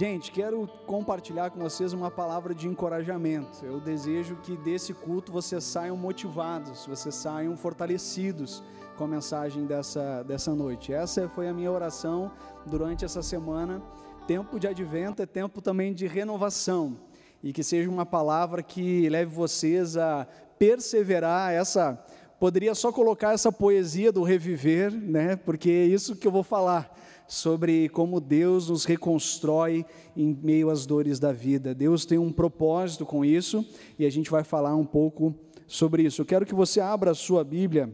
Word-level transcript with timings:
Gente, 0.00 0.32
quero 0.32 0.66
compartilhar 0.86 1.50
com 1.50 1.60
vocês 1.60 1.92
uma 1.92 2.10
palavra 2.10 2.54
de 2.54 2.66
encorajamento. 2.66 3.62
Eu 3.62 3.78
desejo 3.78 4.36
que 4.36 4.56
desse 4.56 4.94
culto 4.94 5.30
vocês 5.30 5.62
saiam 5.62 5.94
motivados, 5.94 6.86
vocês 6.86 7.14
saiam 7.14 7.54
fortalecidos 7.54 8.62
com 8.96 9.04
a 9.04 9.06
mensagem 9.06 9.66
dessa, 9.66 10.22
dessa 10.22 10.54
noite. 10.54 10.90
Essa 10.90 11.28
foi 11.28 11.48
a 11.48 11.52
minha 11.52 11.70
oração 11.70 12.32
durante 12.64 13.04
essa 13.04 13.20
semana. 13.20 13.82
Tempo 14.26 14.58
de 14.58 14.66
advento 14.66 15.20
é 15.20 15.26
tempo 15.26 15.60
também 15.60 15.92
de 15.92 16.06
renovação 16.06 16.96
e 17.42 17.52
que 17.52 17.62
seja 17.62 17.90
uma 17.90 18.06
palavra 18.06 18.62
que 18.62 19.06
leve 19.06 19.34
vocês 19.34 19.98
a 19.98 20.26
perseverar 20.58 21.52
essa 21.52 22.02
poderia 22.38 22.74
só 22.74 22.90
colocar 22.90 23.34
essa 23.34 23.52
poesia 23.52 24.10
do 24.10 24.22
reviver, 24.22 24.90
né? 24.90 25.36
Porque 25.36 25.68
é 25.68 25.84
isso 25.84 26.16
que 26.16 26.26
eu 26.26 26.32
vou 26.32 26.42
falar 26.42 26.90
sobre 27.30 27.88
como 27.90 28.20
Deus 28.20 28.68
nos 28.68 28.84
reconstrói 28.84 29.86
em 30.16 30.36
meio 30.42 30.68
às 30.68 30.84
dores 30.84 31.20
da 31.20 31.32
vida. 31.32 31.72
Deus 31.72 32.04
tem 32.04 32.18
um 32.18 32.32
propósito 32.32 33.06
com 33.06 33.24
isso 33.24 33.64
e 33.96 34.04
a 34.04 34.10
gente 34.10 34.28
vai 34.28 34.42
falar 34.42 34.74
um 34.74 34.84
pouco 34.84 35.32
sobre 35.64 36.02
isso. 36.02 36.20
Eu 36.20 36.26
quero 36.26 36.44
que 36.44 36.56
você 36.56 36.80
abra 36.80 37.12
a 37.12 37.14
sua 37.14 37.44
Bíblia 37.44 37.88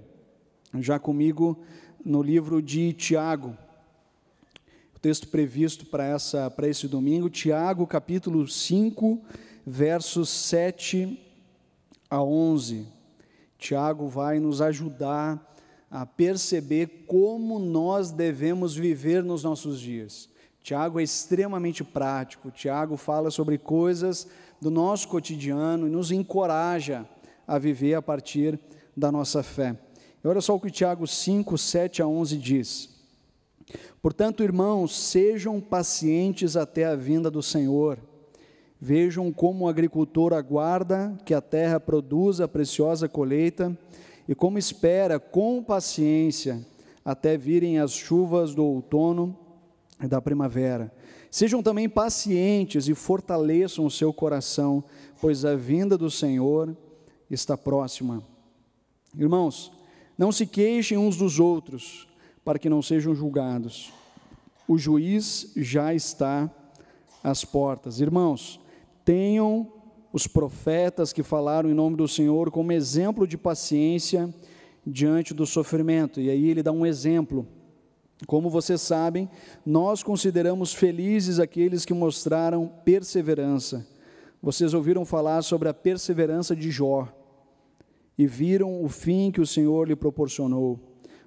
já 0.80 0.98
comigo 0.98 1.62
no 2.02 2.22
livro 2.22 2.62
de 2.62 2.94
Tiago. 2.94 3.54
O 4.94 4.98
texto 4.98 5.28
previsto 5.28 5.84
para 5.84 6.06
essa 6.06 6.50
para 6.50 6.66
esse 6.66 6.88
domingo, 6.88 7.28
Tiago, 7.28 7.86
capítulo 7.86 8.48
5, 8.48 9.20
versos 9.66 10.30
7 10.30 11.20
a 12.08 12.22
11. 12.22 12.86
Tiago 13.58 14.08
vai 14.08 14.40
nos 14.40 14.62
ajudar 14.62 15.54
a 15.90 16.04
perceber 16.04 17.04
como 17.06 17.58
nós 17.58 18.10
devemos 18.10 18.74
viver 18.74 19.22
nos 19.22 19.42
nossos 19.44 19.80
dias. 19.80 20.28
Tiago 20.62 20.98
é 20.98 21.02
extremamente 21.02 21.84
prático. 21.84 22.50
Tiago 22.50 22.96
fala 22.96 23.30
sobre 23.30 23.56
coisas 23.56 24.26
do 24.60 24.70
nosso 24.70 25.08
cotidiano 25.08 25.86
e 25.86 25.90
nos 25.90 26.10
encoraja 26.10 27.08
a 27.46 27.58
viver 27.58 27.94
a 27.94 28.02
partir 28.02 28.58
da 28.96 29.12
nossa 29.12 29.42
fé. 29.42 29.78
E 30.22 30.26
olha 30.26 30.40
só 30.40 30.56
o 30.56 30.60
que 30.60 30.70
Tiago 30.70 31.06
5, 31.06 31.56
7 31.56 32.02
a 32.02 32.06
11 32.08 32.36
diz. 32.38 32.96
Portanto, 34.02 34.42
irmãos, 34.42 34.94
sejam 34.96 35.60
pacientes 35.60 36.56
até 36.56 36.84
a 36.84 36.96
vinda 36.96 37.30
do 37.30 37.42
Senhor. 37.42 37.98
Vejam 38.80 39.32
como 39.32 39.64
o 39.64 39.68
agricultor 39.68 40.32
aguarda 40.32 41.16
que 41.24 41.32
a 41.32 41.40
terra 41.40 41.80
produza 41.80 42.44
a 42.44 42.48
preciosa 42.48 43.08
colheita 43.08 43.76
e 44.28 44.34
como 44.34 44.58
espera 44.58 45.18
com 45.18 45.62
paciência 45.62 46.66
até 47.04 47.36
virem 47.36 47.78
as 47.78 47.92
chuvas 47.92 48.54
do 48.54 48.64
outono 48.64 49.36
e 50.02 50.08
da 50.08 50.20
primavera. 50.20 50.92
Sejam 51.30 51.62
também 51.62 51.88
pacientes 51.88 52.88
e 52.88 52.94
fortaleçam 52.94 53.84
o 53.84 53.90
seu 53.90 54.12
coração, 54.12 54.82
pois 55.20 55.44
a 55.44 55.54
vinda 55.54 55.96
do 55.96 56.10
Senhor 56.10 56.76
está 57.30 57.56
próxima. 57.56 58.22
Irmãos, 59.16 59.72
não 60.16 60.32
se 60.32 60.46
queixem 60.46 60.96
uns 60.96 61.16
dos 61.16 61.38
outros, 61.38 62.08
para 62.44 62.58
que 62.58 62.68
não 62.68 62.80
sejam 62.80 63.14
julgados. 63.14 63.92
O 64.66 64.78
juiz 64.78 65.52
já 65.56 65.94
está 65.94 66.50
às 67.22 67.44
portas. 67.44 68.00
Irmãos, 68.00 68.60
tenham 69.04 69.72
os 70.12 70.26
profetas 70.26 71.12
que 71.12 71.22
falaram 71.22 71.70
em 71.70 71.74
nome 71.74 71.96
do 71.96 72.08
Senhor 72.08 72.50
como 72.50 72.72
exemplo 72.72 73.26
de 73.26 73.36
paciência 73.36 74.32
diante 74.86 75.34
do 75.34 75.44
sofrimento. 75.44 76.20
E 76.20 76.30
aí 76.30 76.48
ele 76.48 76.62
dá 76.62 76.72
um 76.72 76.86
exemplo. 76.86 77.46
Como 78.26 78.48
vocês 78.48 78.80
sabem, 78.80 79.28
nós 79.64 80.02
consideramos 80.02 80.72
felizes 80.72 81.38
aqueles 81.38 81.84
que 81.84 81.92
mostraram 81.92 82.66
perseverança. 82.84 83.86
Vocês 84.40 84.72
ouviram 84.72 85.04
falar 85.04 85.42
sobre 85.42 85.68
a 85.68 85.74
perseverança 85.74 86.54
de 86.54 86.70
Jó 86.70 87.08
e 88.16 88.26
viram 88.26 88.82
o 88.82 88.88
fim 88.88 89.30
que 89.30 89.40
o 89.40 89.46
Senhor 89.46 89.88
lhe 89.88 89.96
proporcionou. 89.96 90.80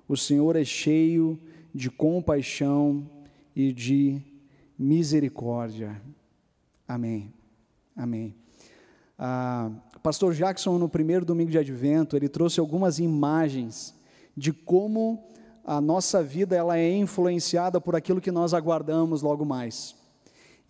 O 0.08 0.18
Senhor 0.18 0.56
é 0.56 0.64
cheio 0.64 1.38
de 1.74 1.92
compaixão 1.92 3.08
e 3.56 3.72
de 3.72 4.22
misericórdia. 4.78 6.02
Amém. 6.88 7.32
Amém. 7.96 8.34
Ah, 9.22 9.70
pastor 10.02 10.34
Jackson, 10.34 10.78
no 10.78 10.88
primeiro 10.88 11.26
domingo 11.26 11.52
de 11.52 11.58
advento, 11.58 12.16
ele 12.16 12.30
trouxe 12.30 12.58
algumas 12.58 13.00
imagens 13.00 13.94
de 14.36 14.54
como 14.54 15.22
a 15.66 15.82
nossa 15.82 16.24
vida 16.24 16.56
ela 16.56 16.78
é 16.78 16.90
influenciada 16.90 17.82
por 17.82 17.98
aquilo 17.98 18.22
que 18.22 18.32
nós 18.32 18.54
aguardamos 18.54 19.22
logo 19.22 19.44
mais. 19.44 19.94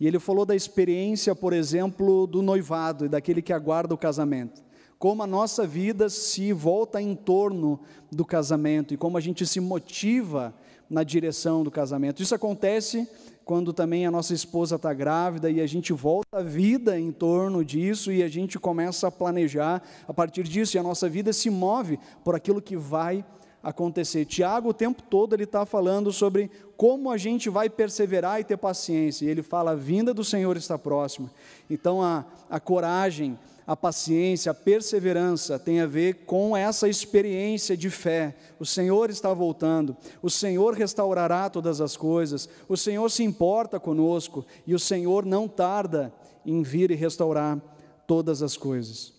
E 0.00 0.06
ele 0.06 0.18
falou 0.18 0.44
da 0.44 0.56
experiência, 0.56 1.32
por 1.32 1.52
exemplo, 1.52 2.26
do 2.26 2.42
noivado 2.42 3.04
e 3.04 3.08
daquele 3.08 3.40
que 3.40 3.52
aguarda 3.52 3.94
o 3.94 3.98
casamento. 3.98 4.64
Como 4.98 5.22
a 5.22 5.28
nossa 5.28 5.64
vida 5.64 6.08
se 6.08 6.52
volta 6.52 7.00
em 7.00 7.14
torno 7.14 7.78
do 8.10 8.24
casamento 8.24 8.92
e 8.92 8.96
como 8.96 9.16
a 9.16 9.20
gente 9.20 9.46
se 9.46 9.60
motiva 9.60 10.52
na 10.90 11.04
direção 11.04 11.62
do 11.62 11.70
casamento. 11.70 12.20
Isso 12.20 12.34
acontece 12.34 13.08
quando 13.50 13.72
também 13.72 14.06
a 14.06 14.12
nossa 14.12 14.32
esposa 14.32 14.76
está 14.76 14.94
grávida 14.94 15.50
e 15.50 15.60
a 15.60 15.66
gente 15.66 15.92
volta 15.92 16.38
a 16.38 16.40
vida 16.40 16.96
em 16.96 17.10
torno 17.10 17.64
disso 17.64 18.12
e 18.12 18.22
a 18.22 18.28
gente 18.28 18.60
começa 18.60 19.08
a 19.08 19.10
planejar 19.10 19.82
a 20.06 20.14
partir 20.14 20.44
disso 20.44 20.76
e 20.76 20.78
a 20.78 20.84
nossa 20.84 21.08
vida 21.08 21.32
se 21.32 21.50
move 21.50 21.98
por 22.22 22.36
aquilo 22.36 22.62
que 22.62 22.76
vai 22.76 23.24
acontecer. 23.60 24.24
Tiago, 24.24 24.68
o 24.68 24.72
tempo 24.72 25.02
todo, 25.02 25.34
ele 25.34 25.42
está 25.42 25.66
falando 25.66 26.12
sobre 26.12 26.48
como 26.76 27.10
a 27.10 27.18
gente 27.18 27.50
vai 27.50 27.68
perseverar 27.68 28.38
e 28.38 28.44
ter 28.44 28.56
paciência. 28.56 29.26
E 29.26 29.28
ele 29.28 29.42
fala: 29.42 29.72
a 29.72 29.74
vinda 29.74 30.14
do 30.14 30.22
Senhor 30.22 30.56
está 30.56 30.78
próxima. 30.78 31.28
Então, 31.68 32.00
a, 32.00 32.24
a 32.48 32.60
coragem, 32.60 33.36
a 33.70 33.76
paciência, 33.76 34.50
a 34.50 34.54
perseverança 34.54 35.56
tem 35.56 35.80
a 35.80 35.86
ver 35.86 36.24
com 36.26 36.56
essa 36.56 36.88
experiência 36.88 37.76
de 37.76 37.88
fé. 37.88 38.36
O 38.58 38.66
Senhor 38.66 39.10
está 39.10 39.32
voltando, 39.32 39.96
o 40.20 40.28
Senhor 40.28 40.74
restaurará 40.74 41.48
todas 41.48 41.80
as 41.80 41.96
coisas, 41.96 42.48
o 42.68 42.76
Senhor 42.76 43.08
se 43.12 43.22
importa 43.22 43.78
conosco 43.78 44.44
e 44.66 44.74
o 44.74 44.78
Senhor 44.80 45.24
não 45.24 45.46
tarda 45.46 46.12
em 46.44 46.64
vir 46.64 46.90
e 46.90 46.96
restaurar 46.96 47.62
todas 48.08 48.42
as 48.42 48.56
coisas. 48.56 49.12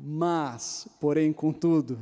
Mas, 0.00 0.86
porém, 1.00 1.32
contudo, 1.32 1.98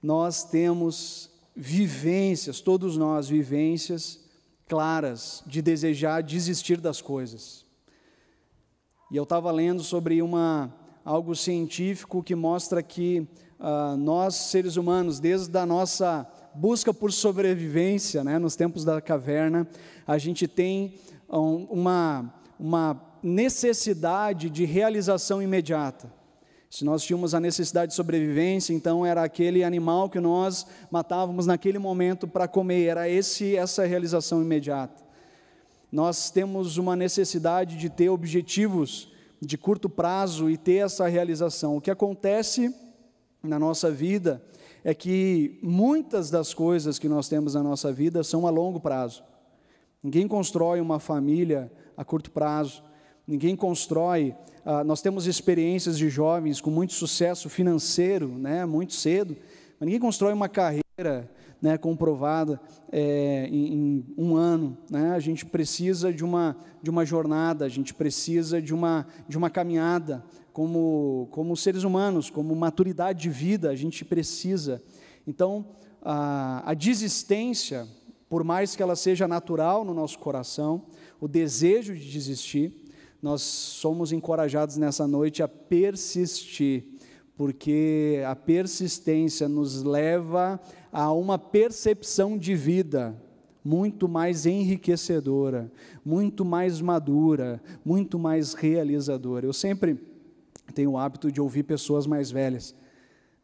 nós 0.00 0.44
temos 0.44 1.28
vivências, 1.56 2.60
todos 2.60 2.96
nós, 2.96 3.28
vivências 3.28 4.20
claras 4.68 5.42
de 5.44 5.60
desejar 5.60 6.22
desistir 6.22 6.80
das 6.80 7.02
coisas. 7.02 7.66
E 9.10 9.16
eu 9.16 9.24
estava 9.24 9.50
lendo 9.50 9.82
sobre 9.82 10.22
uma 10.22 10.72
algo 11.04 11.34
científico 11.34 12.22
que 12.22 12.34
mostra 12.34 12.82
que 12.82 13.26
uh, 13.58 13.96
nós, 13.96 14.34
seres 14.34 14.76
humanos, 14.76 15.18
desde 15.20 15.56
a 15.56 15.64
nossa 15.64 16.26
busca 16.54 16.92
por 16.92 17.12
sobrevivência, 17.12 18.24
né, 18.24 18.38
nos 18.38 18.56
tempos 18.56 18.84
da 18.84 19.00
caverna, 19.00 19.66
a 20.06 20.18
gente 20.18 20.48
tem 20.48 20.94
um, 21.28 21.66
uma, 21.70 22.34
uma 22.58 23.00
necessidade 23.22 24.50
de 24.50 24.64
realização 24.64 25.42
imediata. 25.42 26.12
Se 26.68 26.84
nós 26.84 27.02
tínhamos 27.02 27.34
a 27.34 27.40
necessidade 27.40 27.90
de 27.90 27.96
sobrevivência, 27.96 28.72
então 28.72 29.04
era 29.04 29.24
aquele 29.24 29.64
animal 29.64 30.08
que 30.08 30.20
nós 30.20 30.66
matávamos 30.90 31.46
naquele 31.46 31.78
momento 31.78 32.28
para 32.28 32.46
comer, 32.46 32.84
era 32.84 33.08
esse 33.08 33.56
essa 33.56 33.84
realização 33.84 34.40
imediata. 34.40 35.02
Nós 35.90 36.30
temos 36.30 36.76
uma 36.76 36.94
necessidade 36.94 37.76
de 37.76 37.90
ter 37.90 38.08
objetivos 38.08 39.09
de 39.40 39.56
curto 39.56 39.88
prazo 39.88 40.50
e 40.50 40.56
ter 40.56 40.84
essa 40.84 41.08
realização. 41.08 41.76
O 41.76 41.80
que 41.80 41.90
acontece 41.90 42.74
na 43.42 43.58
nossa 43.58 43.90
vida 43.90 44.42
é 44.84 44.94
que 44.94 45.58
muitas 45.62 46.30
das 46.30 46.52
coisas 46.52 46.98
que 46.98 47.08
nós 47.08 47.28
temos 47.28 47.54
na 47.54 47.62
nossa 47.62 47.92
vida 47.92 48.22
são 48.22 48.46
a 48.46 48.50
longo 48.50 48.80
prazo. 48.80 49.22
Ninguém 50.02 50.26
constrói 50.26 50.80
uma 50.80 50.98
família 50.98 51.70
a 51.96 52.04
curto 52.04 52.30
prazo. 52.30 52.82
Ninguém 53.26 53.54
constrói. 53.54 54.34
Ah, 54.64 54.82
nós 54.82 55.02
temos 55.02 55.26
experiências 55.26 55.96
de 55.96 56.08
jovens 56.08 56.60
com 56.60 56.70
muito 56.70 56.92
sucesso 56.92 57.48
financeiro, 57.48 58.28
né, 58.28 58.64
muito 58.66 58.94
cedo, 58.94 59.36
mas 59.78 59.86
ninguém 59.86 60.00
constrói 60.00 60.32
uma 60.32 60.48
carreira 60.48 61.30
né, 61.60 61.76
comprovada 61.76 62.60
é, 62.90 63.46
em, 63.50 63.74
em, 63.74 64.14
um 64.16 64.36
ano. 64.36 64.76
Né? 64.90 65.12
A 65.12 65.20
gente 65.20 65.44
precisa 65.44 66.12
de 66.12 66.24
uma, 66.24 66.56
de 66.82 66.90
uma 66.90 67.04
jornada, 67.04 67.64
a 67.64 67.68
gente 67.68 67.92
precisa 67.92 68.60
de 68.60 68.72
uma, 68.72 69.06
de 69.28 69.36
uma 69.36 69.50
caminhada 69.50 70.24
como, 70.52 71.28
como 71.30 71.56
seres 71.56 71.84
humanos, 71.84 72.30
como 72.30 72.54
maturidade 72.54 73.22
de 73.22 73.30
vida, 73.30 73.70
a 73.70 73.76
gente 73.76 74.04
precisa. 74.04 74.82
Então, 75.26 75.66
a, 76.02 76.62
a 76.70 76.74
desistência, 76.74 77.86
por 78.28 78.42
mais 78.42 78.74
que 78.74 78.82
ela 78.82 78.96
seja 78.96 79.28
natural 79.28 79.84
no 79.84 79.94
nosso 79.94 80.18
coração, 80.18 80.86
o 81.20 81.28
desejo 81.28 81.94
de 81.94 82.10
desistir, 82.10 82.72
nós 83.22 83.42
somos 83.42 84.12
encorajados 84.12 84.76
nessa 84.76 85.06
noite 85.06 85.42
a 85.42 85.48
persistir, 85.48 86.84
porque 87.36 88.22
a 88.26 88.34
persistência 88.34 89.48
nos 89.48 89.82
leva 89.82 90.54
a 90.54 90.60
uma 90.92 91.38
percepção 91.38 92.36
de 92.36 92.54
vida, 92.54 93.16
muito 93.64 94.08
mais 94.08 94.46
enriquecedora, 94.46 95.70
muito 96.04 96.44
mais 96.44 96.80
madura, 96.80 97.62
muito 97.84 98.18
mais 98.18 98.54
realizadora. 98.54 99.46
Eu 99.46 99.52
sempre 99.52 99.98
tenho 100.74 100.92
o 100.92 100.98
hábito 100.98 101.30
de 101.30 101.40
ouvir 101.40 101.64
pessoas 101.64 102.06
mais 102.06 102.30
velhas, 102.30 102.74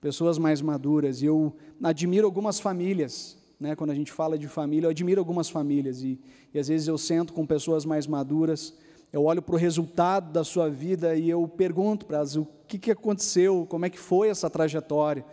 pessoas 0.01 0.39
mais 0.39 0.63
maduras, 0.63 1.23
e 1.23 1.27
eu 1.27 1.55
admiro 1.83 2.27
algumas 2.27 2.59
famílias. 2.59 3.37
Né, 3.59 3.75
quando 3.75 3.89
a 3.89 3.95
gente 3.95 4.13
fala 4.13 4.37
de 4.39 4.47
família, 4.47 4.87
eu 4.87 4.91
admiro 4.91 5.19
algumas 5.19 5.49
famílias 5.49 6.03
e, 6.03 6.21
e 6.53 6.59
às 6.59 6.69
vezes 6.69 6.89
eu 6.89 6.99
sento 6.99 7.33
com 7.33 7.47
pessoas 7.47 7.87
mais 7.87 8.07
maduras, 8.07 8.75
eu 9.11 9.25
olho 9.25 9.41
para 9.41 9.55
o 9.55 9.59
resultado 9.59 10.31
da 10.31 10.45
sua 10.45 10.69
vida 10.69 11.15
e 11.15 11.31
eu 11.31 11.49
pergunto 11.49 12.05
para 12.05 12.19
elas 12.19 12.37
o 12.37 12.47
que, 12.69 12.79
que 12.79 12.91
aconteceu, 12.91 13.67
como 13.67 13.87
é 13.87 13.91
que 13.91 13.99
foi 13.99 14.29
essa 14.29 14.51
trajetória. 14.51 15.25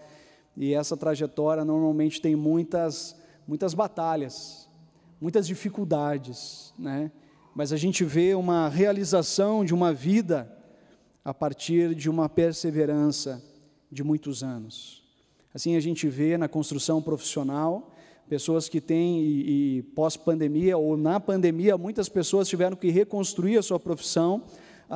E 0.56 0.74
essa 0.74 0.96
trajetória 0.96 1.66
normalmente 1.66 2.22
tem 2.22 2.36
muitas, 2.36 3.16
muitas 3.48 3.74
batalhas, 3.74 4.70
muitas 5.20 5.48
dificuldades, 5.48 6.74
né? 6.78 7.12
mas 7.56 7.72
a 7.72 7.78
gente 7.78 8.04
vê 8.04 8.36
uma 8.36 8.68
realização 8.68 9.64
de 9.64 9.74
uma 9.74 9.94
vida 9.94 10.52
a 11.24 11.34
partir 11.34 11.96
de 11.96 12.10
uma 12.10 12.28
perseverança 12.28 13.44
de 13.92 14.04
muitos 14.04 14.44
anos. 14.44 15.04
Assim 15.54 15.76
a 15.76 15.80
gente 15.80 16.08
vê 16.08 16.38
na 16.38 16.48
construção 16.48 17.02
profissional, 17.02 17.92
pessoas 18.28 18.68
que 18.68 18.82
têm, 18.82 19.22
e, 19.22 19.78
e 19.78 19.84
pós-pandemia 19.96 20.78
ou 20.78 20.98
na 20.98 21.20
pandemia, 21.20 21.78
muitas 21.78 22.10
pessoas 22.10 22.48
tiveram 22.48 22.76
que 22.76 22.90
reconstruir 22.90 23.58
a 23.58 23.64
sua 23.64 23.80
profissão 23.80 24.44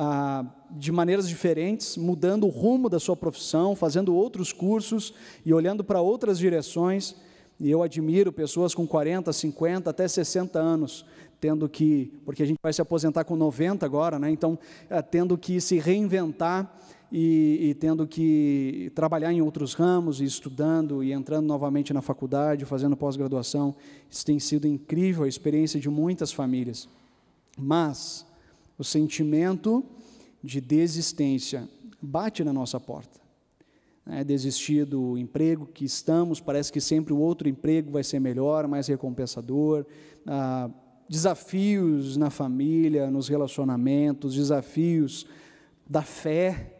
ah, 0.00 0.44
de 0.70 0.92
maneiras 0.92 1.28
diferentes, 1.28 1.96
mudando 1.96 2.46
o 2.46 2.50
rumo 2.50 2.88
da 2.88 3.00
sua 3.00 3.16
profissão, 3.16 3.74
fazendo 3.74 4.14
outros 4.14 4.52
cursos 4.52 5.12
e 5.44 5.52
olhando 5.52 5.82
para 5.82 6.00
outras 6.00 6.38
direções. 6.38 7.16
E 7.58 7.68
eu 7.68 7.82
admiro 7.82 8.32
pessoas 8.32 8.76
com 8.76 8.86
40, 8.86 9.32
50, 9.32 9.90
até 9.90 10.06
60 10.06 10.56
anos, 10.56 11.04
tendo 11.40 11.68
que, 11.68 12.12
porque 12.24 12.44
a 12.44 12.46
gente 12.46 12.60
vai 12.62 12.72
se 12.72 12.80
aposentar 12.80 13.24
com 13.24 13.34
90 13.34 13.84
agora, 13.84 14.20
né? 14.20 14.30
então, 14.30 14.56
é, 14.88 15.02
tendo 15.02 15.36
que 15.36 15.60
se 15.60 15.80
reinventar 15.80 16.72
e, 17.10 17.70
e, 17.70 17.74
tendo 17.74 18.06
que 18.06 18.92
trabalhar 18.94 19.32
em 19.32 19.42
outros 19.42 19.74
ramos, 19.74 20.20
e 20.20 20.24
estudando 20.24 21.02
e 21.02 21.12
entrando 21.12 21.46
novamente 21.46 21.92
na 21.92 22.02
faculdade, 22.02 22.64
fazendo 22.64 22.96
pós-graduação. 22.96 23.74
Isso 24.08 24.24
tem 24.24 24.38
sido 24.38 24.68
incrível, 24.68 25.24
a 25.24 25.28
experiência 25.28 25.80
de 25.80 25.90
muitas 25.90 26.30
famílias. 26.30 26.88
Mas 27.58 28.27
o 28.78 28.84
sentimento 28.84 29.84
de 30.42 30.60
desistência 30.60 31.68
bate 32.00 32.44
na 32.44 32.52
nossa 32.52 32.78
porta 32.78 33.18
né, 34.08 34.24
desistir 34.24 34.86
do 34.86 35.18
emprego 35.18 35.66
que 35.66 35.84
estamos, 35.84 36.40
parece 36.40 36.72
que 36.72 36.80
sempre 36.80 37.12
o 37.12 37.18
outro 37.18 37.46
emprego 37.46 37.92
vai 37.92 38.02
ser 38.02 38.18
melhor, 38.18 38.66
mais 38.66 38.86
recompensador, 38.86 39.84
ah, 40.26 40.70
desafios 41.06 42.16
na 42.16 42.30
família, 42.30 43.10
nos 43.10 43.28
relacionamentos, 43.28 44.34
desafios 44.34 45.26
da 45.86 46.02
fé. 46.02 46.74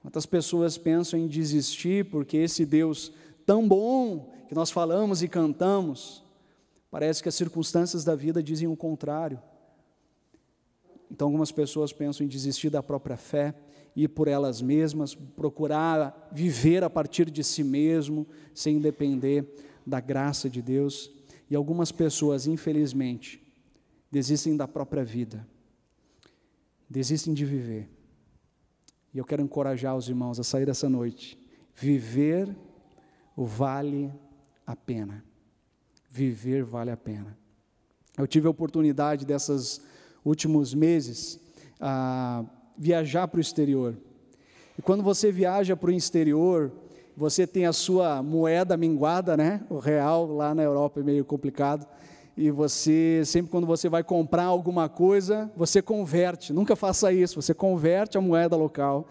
Quantas 0.00 0.24
pessoas 0.24 0.78
pensam 0.78 1.18
em 1.18 1.26
desistir 1.26 2.08
porque 2.08 2.36
esse 2.36 2.64
Deus 2.64 3.12
tão 3.44 3.66
bom 3.66 4.32
que 4.48 4.54
nós 4.54 4.70
falamos 4.70 5.22
e 5.22 5.28
cantamos, 5.28 6.22
parece 6.88 7.20
que 7.20 7.28
as 7.28 7.34
circunstâncias 7.34 8.04
da 8.04 8.14
vida 8.14 8.40
dizem 8.40 8.68
o 8.68 8.76
contrário. 8.76 9.40
Então, 11.12 11.28
algumas 11.28 11.52
pessoas 11.52 11.92
pensam 11.92 12.24
em 12.24 12.28
desistir 12.28 12.70
da 12.70 12.82
própria 12.82 13.18
fé, 13.18 13.54
ir 13.94 14.08
por 14.08 14.28
elas 14.28 14.62
mesmas, 14.62 15.14
procurar 15.14 16.30
viver 16.32 16.82
a 16.82 16.88
partir 16.88 17.30
de 17.30 17.44
si 17.44 17.62
mesmo, 17.62 18.26
sem 18.54 18.80
depender 18.80 19.46
da 19.86 20.00
graça 20.00 20.48
de 20.48 20.62
Deus. 20.62 21.12
E 21.50 21.54
algumas 21.54 21.92
pessoas, 21.92 22.46
infelizmente, 22.46 23.42
desistem 24.10 24.56
da 24.56 24.66
própria 24.66 25.04
vida, 25.04 25.46
desistem 26.88 27.34
de 27.34 27.44
viver. 27.44 27.90
E 29.12 29.18
eu 29.18 29.24
quero 29.26 29.42
encorajar 29.42 29.94
os 29.94 30.08
irmãos 30.08 30.40
a 30.40 30.42
sair 30.42 30.64
dessa 30.64 30.88
noite. 30.88 31.38
Viver 31.74 32.56
vale 33.36 34.10
a 34.66 34.74
pena. 34.74 35.22
Viver 36.08 36.64
vale 36.64 36.90
a 36.90 36.96
pena. 36.96 37.36
Eu 38.16 38.26
tive 38.26 38.46
a 38.46 38.50
oportunidade 38.50 39.26
desses 39.26 39.91
últimos 40.24 40.74
meses. 40.74 41.40
Ah, 41.80 42.44
viajar 42.76 43.28
para 43.28 43.38
o 43.38 43.40
exterior. 43.40 43.96
E 44.78 44.82
quando 44.82 45.02
você 45.02 45.30
viaja 45.30 45.76
para 45.76 45.90
o 45.90 45.92
exterior, 45.92 46.72
você 47.16 47.46
tem 47.46 47.66
a 47.66 47.72
sua 47.72 48.22
moeda 48.22 48.76
minguada, 48.76 49.36
né? 49.36 49.60
O 49.68 49.78
real 49.78 50.26
lá 50.26 50.54
na 50.54 50.62
Europa 50.62 51.00
é 51.00 51.02
meio 51.02 51.24
complicado. 51.24 51.86
E 52.36 52.50
você, 52.50 53.22
sempre 53.26 53.50
quando 53.50 53.66
você 53.66 53.88
vai 53.88 54.02
comprar 54.02 54.44
alguma 54.44 54.88
coisa, 54.88 55.52
você 55.54 55.82
converte. 55.82 56.52
Nunca 56.52 56.74
faça 56.74 57.12
isso, 57.12 57.40
você 57.40 57.52
converte 57.52 58.16
a 58.16 58.20
moeda 58.20 58.56
local. 58.56 59.06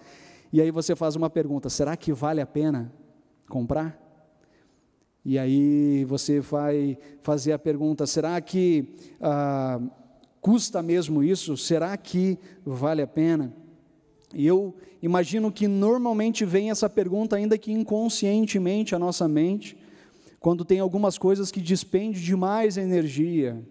E 0.52 0.60
aí 0.60 0.72
você 0.72 0.96
faz 0.96 1.16
uma 1.16 1.30
pergunta: 1.30 1.70
será 1.70 1.96
que 1.96 2.12
vale 2.12 2.42
a 2.42 2.48
pena 2.48 2.92
comprar? 3.48 4.00
E 5.24 5.38
aí 5.38 6.04
você 6.06 6.40
vai 6.40 6.98
fazer 7.22 7.54
a 7.54 7.60
pergunta: 7.60 8.08
será 8.08 8.42
que 8.42 8.96
ah, 9.22 9.80
Custa 10.42 10.82
mesmo 10.82 11.24
isso? 11.24 11.56
Será 11.56 11.96
que 11.96 12.38
vale 12.66 13.04
a 13.04 13.08
pena? 13.08 13.54
E 14.34 14.48
eu 14.48 14.76
imagino 15.02 15.52
que 15.52 15.68
normalmente 15.68 16.44
vem 16.44 16.72
essa 16.72 16.90
pergunta, 16.90 17.36
ainda 17.36 17.58
que 17.60 17.72
inconscientemente, 17.72 18.96
à 18.96 19.00
nossa 19.00 19.28
mente, 19.28 19.78
quando 20.40 20.66
tem 20.66 20.80
algumas 20.80 21.18
coisas 21.20 21.52
que 21.52 21.62
despendem 21.62 22.20
demais 22.20 22.76
energia, 22.76 23.62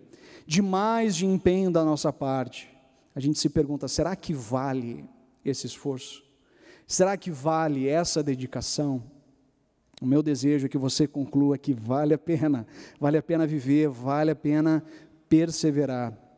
demais 0.46 1.16
de 1.16 1.26
empenho 1.26 1.72
da 1.72 1.84
nossa 1.84 2.12
parte. 2.12 2.70
A 3.16 3.18
gente 3.18 3.40
se 3.40 3.48
pergunta: 3.48 3.88
será 3.88 4.14
que 4.14 4.32
vale 4.32 5.04
esse 5.44 5.66
esforço? 5.66 6.22
Será 6.86 7.16
que 7.16 7.32
vale 7.32 7.88
essa 7.88 8.22
dedicação? 8.22 9.02
O 10.00 10.06
meu 10.06 10.22
desejo 10.22 10.66
é 10.66 10.68
que 10.68 10.78
você 10.78 11.06
conclua 11.06 11.58
que 11.58 11.74
vale 11.74 12.14
a 12.14 12.18
pena, 12.18 12.66
vale 12.98 13.18
a 13.18 13.22
pena 13.22 13.46
viver, 13.46 13.88
vale 13.88 14.30
a 14.30 14.36
pena 14.36 14.84
perseverar. 15.28 16.29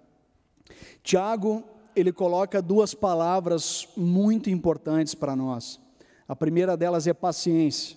Tiago, 1.02 1.64
ele 1.94 2.12
coloca 2.12 2.62
duas 2.62 2.94
palavras 2.94 3.88
muito 3.96 4.48
importantes 4.48 5.14
para 5.14 5.34
nós. 5.36 5.80
A 6.28 6.36
primeira 6.36 6.76
delas 6.76 7.06
é 7.06 7.12
paciência. 7.12 7.96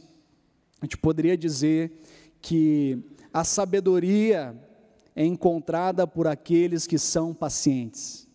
A 0.81 0.86
gente 0.86 0.98
poderia 0.98 1.38
dizer 1.38 2.02
que 2.42 3.00
a 3.31 3.44
sabedoria 3.44 4.56
é 5.16 5.25
encontrada 5.25 6.06
por 6.06 6.28
aqueles 6.28 6.86
que 6.86 6.98
são 6.98 7.33
pacientes. 7.33 8.28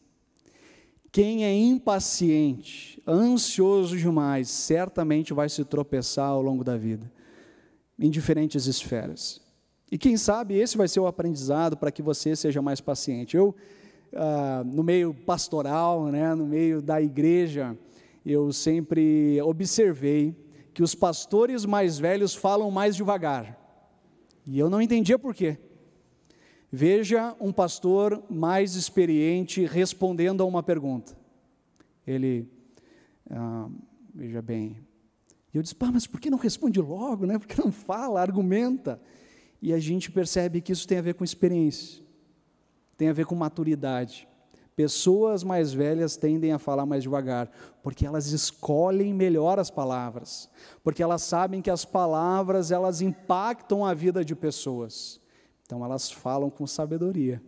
Quem 1.13 1.45
é 1.45 1.53
impaciente, 1.53 3.03
ansioso 3.07 3.97
demais, 3.97 4.49
certamente 4.49 5.35
vai 5.35 5.49
se 5.49 5.65
tropeçar 5.65 6.29
ao 6.29 6.41
longo 6.41 6.63
da 6.63 6.77
vida, 6.77 7.11
em 7.99 8.09
diferentes 8.09 8.67
esferas. 8.67 9.41
E 9.91 9.99
quem 9.99 10.17
sabe 10.17 10.55
esse 10.57 10.77
vai 10.77 10.87
ser 10.87 11.01
o 11.01 11.07
aprendizado 11.07 11.77
para 11.77 11.91
que 11.91 12.01
você 12.01 12.37
seja 12.37 12.63
mais 12.63 12.81
paciente. 12.81 13.37
Eu 13.37 13.57
ah, 14.15 14.63
no 14.65 14.83
meio 14.83 15.15
pastoral, 15.15 16.07
né, 16.07 16.35
no 16.35 16.47
meio 16.47 16.83
da 16.83 17.01
igreja, 17.01 17.77
eu 18.25 18.53
sempre 18.53 19.41
observei 19.43 20.35
que 20.75 20.83
os 20.83 20.95
pastores 20.95 21.65
mais 21.65 21.99
velhos 21.99 22.35
falam 22.35 22.71
mais 22.71 22.97
devagar. 22.97 23.59
E 24.47 24.59
eu 24.59 24.69
não 24.69 24.81
entendia 24.81 25.19
por 25.19 25.35
quê. 25.35 25.59
Veja 26.73 27.37
um 27.41 27.53
pastor 27.53 28.23
mais 28.29 28.75
experiente 28.75 29.65
respondendo 29.65 30.43
a 30.43 30.47
uma 30.47 30.63
pergunta. 30.63 31.17
Ele, 32.07 32.49
ah, 33.31 33.69
veja 34.15 34.41
bem, 34.43 34.77
e 35.53 35.57
eu 35.57 35.63
disse, 35.63 35.75
pá, 35.75 35.91
mas 35.93 36.07
por 36.07 36.21
que 36.21 36.31
não 36.31 36.39
responde 36.39 36.81
logo, 36.81 37.27
né? 37.27 37.39
Por 37.39 37.47
que 37.47 37.61
não 37.61 37.73
fala, 37.73 38.21
argumenta? 38.21 39.01
E 39.61 39.73
a 39.73 39.79
gente 39.79 40.11
percebe 40.11 40.61
que 40.61 40.73
isso 40.73 40.87
tem 40.87 40.99
a 40.99 41.03
ver 41.03 41.15
com 41.15 41.25
experiência 41.25 42.10
tem 43.01 43.09
a 43.09 43.15
ver 43.15 43.25
com 43.25 43.35
maturidade. 43.35 44.29
Pessoas 44.77 45.43
mais 45.43 45.73
velhas 45.73 46.19
tendem 46.19 46.53
a 46.53 46.59
falar 46.59 46.85
mais 46.85 47.03
devagar, 47.03 47.51
porque 47.83 48.05
elas 48.05 48.27
escolhem 48.27 49.15
melhor 49.15 49.59
as 49.59 49.71
palavras, 49.71 50.51
porque 50.85 51.03
elas 51.03 51.23
sabem 51.23 51.63
que 51.63 51.71
as 51.71 51.83
palavras 51.83 52.71
elas 52.71 53.01
impactam 53.01 53.87
a 53.87 53.95
vida 53.95 54.23
de 54.23 54.37
pessoas. 54.37 55.19
Então 55.65 55.83
elas 55.83 56.13
falam 56.13 56.51
com 56.51 56.67
sabedoria. 56.67 57.43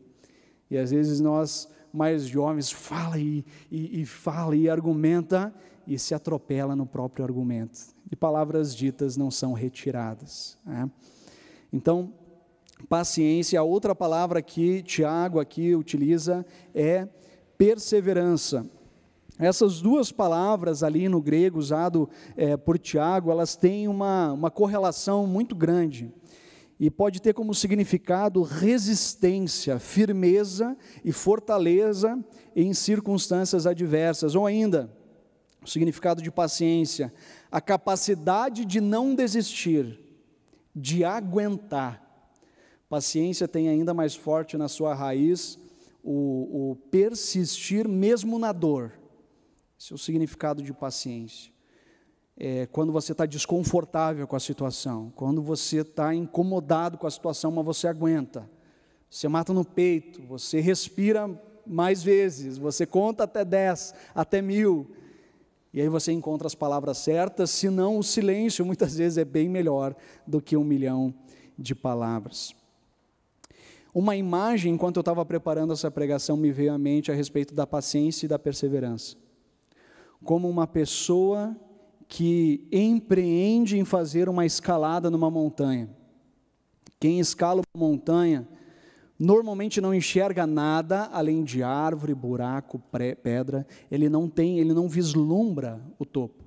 E 0.70 0.78
às 0.78 0.90
vezes 0.90 1.20
nós 1.20 1.68
mais 1.92 2.22
jovens 2.22 2.72
fala 2.72 3.18
e, 3.18 3.44
e, 3.70 4.00
e 4.00 4.06
fala 4.06 4.56
e 4.56 4.70
argumenta 4.70 5.54
e 5.86 5.98
se 5.98 6.14
atropela 6.14 6.74
no 6.74 6.86
próprio 6.86 7.26
argumento. 7.26 7.78
E 8.10 8.16
palavras 8.16 8.74
ditas 8.74 9.18
não 9.18 9.30
são 9.30 9.52
retiradas. 9.52 10.56
Né? 10.64 10.90
Então 11.70 12.14
paciência. 12.88 13.58
A 13.58 13.62
outra 13.62 13.94
palavra 13.94 14.42
que 14.42 14.82
Tiago 14.82 15.40
aqui 15.40 15.74
utiliza 15.74 16.44
é 16.74 17.08
perseverança. 17.56 18.66
Essas 19.38 19.80
duas 19.80 20.12
palavras 20.12 20.82
ali 20.82 21.08
no 21.08 21.20
grego 21.20 21.58
usado 21.58 22.08
é, 22.36 22.56
por 22.56 22.78
Tiago, 22.78 23.30
elas 23.30 23.56
têm 23.56 23.88
uma, 23.88 24.32
uma 24.32 24.50
correlação 24.50 25.26
muito 25.26 25.54
grande. 25.54 26.12
e 26.78 26.90
pode 26.90 27.22
ter 27.22 27.32
como 27.32 27.54
significado 27.54 28.42
resistência, 28.42 29.78
firmeza 29.78 30.76
e 31.04 31.12
fortaleza 31.12 32.18
em 32.56 32.74
circunstâncias 32.74 33.66
adversas, 33.66 34.34
ou 34.34 34.46
ainda, 34.46 34.90
o 35.64 35.68
significado 35.68 36.20
de 36.20 36.30
paciência, 36.30 37.12
a 37.50 37.60
capacidade 37.60 38.64
de 38.64 38.80
não 38.80 39.14
desistir, 39.14 40.00
de 40.74 41.04
aguentar. 41.04 42.01
Paciência 42.92 43.48
tem 43.48 43.70
ainda 43.70 43.94
mais 43.94 44.14
forte 44.14 44.58
na 44.58 44.68
sua 44.68 44.92
raiz 44.92 45.58
o, 46.04 46.72
o 46.72 46.76
persistir 46.90 47.88
mesmo 47.88 48.38
na 48.38 48.52
dor. 48.52 48.92
Esse 49.80 49.94
é 49.94 49.96
o 49.96 49.98
significado 49.98 50.62
de 50.62 50.74
paciência 50.74 51.50
é, 52.36 52.66
quando 52.66 52.92
você 52.92 53.12
está 53.12 53.24
desconfortável 53.24 54.26
com 54.26 54.36
a 54.36 54.40
situação, 54.40 55.10
quando 55.16 55.40
você 55.40 55.78
está 55.78 56.14
incomodado 56.14 56.98
com 56.98 57.06
a 57.06 57.10
situação, 57.10 57.50
mas 57.50 57.64
você 57.64 57.88
aguenta. 57.88 58.46
Você 59.08 59.26
mata 59.26 59.54
no 59.54 59.64
peito, 59.64 60.20
você 60.26 60.60
respira 60.60 61.30
mais 61.66 62.02
vezes, 62.02 62.58
você 62.58 62.84
conta 62.84 63.24
até 63.24 63.42
dez, 63.42 63.94
até 64.14 64.42
mil, 64.42 64.90
e 65.72 65.80
aí 65.80 65.88
você 65.88 66.12
encontra 66.12 66.46
as 66.46 66.54
palavras 66.54 66.98
certas, 66.98 67.48
senão 67.48 67.96
o 67.96 68.02
silêncio 68.02 68.66
muitas 68.66 68.96
vezes 68.98 69.16
é 69.16 69.24
bem 69.24 69.48
melhor 69.48 69.96
do 70.26 70.42
que 70.42 70.58
um 70.58 70.64
milhão 70.64 71.14
de 71.58 71.74
palavras. 71.74 72.54
Uma 73.94 74.16
imagem, 74.16 74.72
enquanto 74.72 74.96
eu 74.96 75.02
estava 75.02 75.24
preparando 75.24 75.72
essa 75.72 75.90
pregação, 75.90 76.36
me 76.36 76.50
veio 76.50 76.72
à 76.72 76.78
mente 76.78 77.12
a 77.12 77.14
respeito 77.14 77.54
da 77.54 77.66
paciência 77.66 78.24
e 78.24 78.28
da 78.28 78.38
perseverança. 78.38 79.16
Como 80.24 80.48
uma 80.48 80.66
pessoa 80.66 81.54
que 82.08 82.66
empreende 82.70 83.78
em 83.78 83.84
fazer 83.84 84.28
uma 84.28 84.46
escalada 84.46 85.10
numa 85.10 85.30
montanha. 85.30 85.90
Quem 87.00 87.18
escala 87.20 87.62
uma 87.74 87.86
montanha 87.86 88.46
normalmente 89.18 89.80
não 89.80 89.94
enxerga 89.94 90.46
nada 90.46 91.08
além 91.12 91.44
de 91.44 91.62
árvore, 91.62 92.14
buraco, 92.14 92.80
pedra. 93.22 93.66
Ele 93.90 94.08
não 94.08 94.28
tem, 94.28 94.58
ele 94.58 94.72
não 94.72 94.88
vislumbra 94.88 95.80
o 95.98 96.04
topo. 96.04 96.41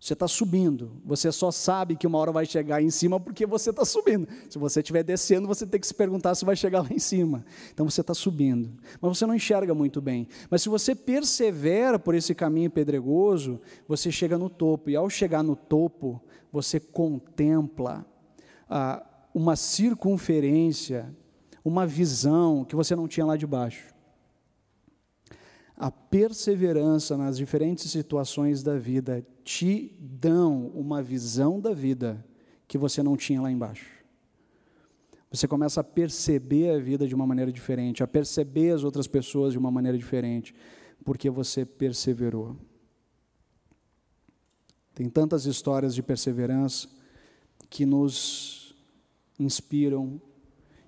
Você 0.00 0.12
está 0.12 0.28
subindo, 0.28 0.92
você 1.04 1.32
só 1.32 1.50
sabe 1.50 1.96
que 1.96 2.06
uma 2.06 2.18
hora 2.18 2.30
vai 2.30 2.46
chegar 2.46 2.80
em 2.80 2.88
cima 2.88 3.18
porque 3.18 3.44
você 3.44 3.70
está 3.70 3.84
subindo. 3.84 4.28
Se 4.48 4.56
você 4.56 4.78
estiver 4.78 5.02
descendo, 5.02 5.48
você 5.48 5.66
tem 5.66 5.80
que 5.80 5.86
se 5.86 5.94
perguntar 5.94 6.36
se 6.36 6.44
vai 6.44 6.54
chegar 6.54 6.82
lá 6.82 6.88
em 6.90 7.00
cima. 7.00 7.44
Então 7.74 7.88
você 7.88 8.00
está 8.00 8.14
subindo, 8.14 8.70
mas 9.00 9.18
você 9.18 9.26
não 9.26 9.34
enxerga 9.34 9.74
muito 9.74 10.00
bem. 10.00 10.28
Mas 10.48 10.62
se 10.62 10.68
você 10.68 10.94
persevera 10.94 11.98
por 11.98 12.14
esse 12.14 12.32
caminho 12.32 12.70
pedregoso, 12.70 13.60
você 13.88 14.12
chega 14.12 14.38
no 14.38 14.48
topo, 14.48 14.88
e 14.88 14.94
ao 14.94 15.10
chegar 15.10 15.42
no 15.42 15.56
topo, 15.56 16.22
você 16.52 16.78
contempla 16.78 18.06
ah, 18.70 19.04
uma 19.34 19.56
circunferência, 19.56 21.12
uma 21.64 21.84
visão 21.84 22.64
que 22.64 22.76
você 22.76 22.94
não 22.94 23.08
tinha 23.08 23.26
lá 23.26 23.36
de 23.36 23.48
baixo 23.48 23.97
a 25.78 25.92
perseverança 25.92 27.16
nas 27.16 27.38
diferentes 27.38 27.88
situações 27.88 28.64
da 28.64 28.76
vida 28.76 29.24
te 29.44 29.96
dão 30.00 30.66
uma 30.74 31.00
visão 31.00 31.60
da 31.60 31.72
vida 31.72 32.26
que 32.66 32.76
você 32.76 33.00
não 33.00 33.16
tinha 33.16 33.40
lá 33.40 33.48
embaixo. 33.48 33.86
Você 35.30 35.46
começa 35.46 35.80
a 35.80 35.84
perceber 35.84 36.70
a 36.70 36.78
vida 36.80 37.06
de 37.06 37.14
uma 37.14 37.24
maneira 37.24 37.52
diferente, 37.52 38.02
a 38.02 38.08
perceber 38.08 38.72
as 38.72 38.82
outras 38.82 39.06
pessoas 39.06 39.52
de 39.52 39.58
uma 39.58 39.70
maneira 39.70 39.96
diferente, 39.96 40.52
porque 41.04 41.30
você 41.30 41.64
perseverou. 41.64 42.56
Tem 44.94 45.08
tantas 45.08 45.46
histórias 45.46 45.94
de 45.94 46.02
perseverança 46.02 46.88
que 47.70 47.86
nos 47.86 48.74
inspiram, 49.38 50.20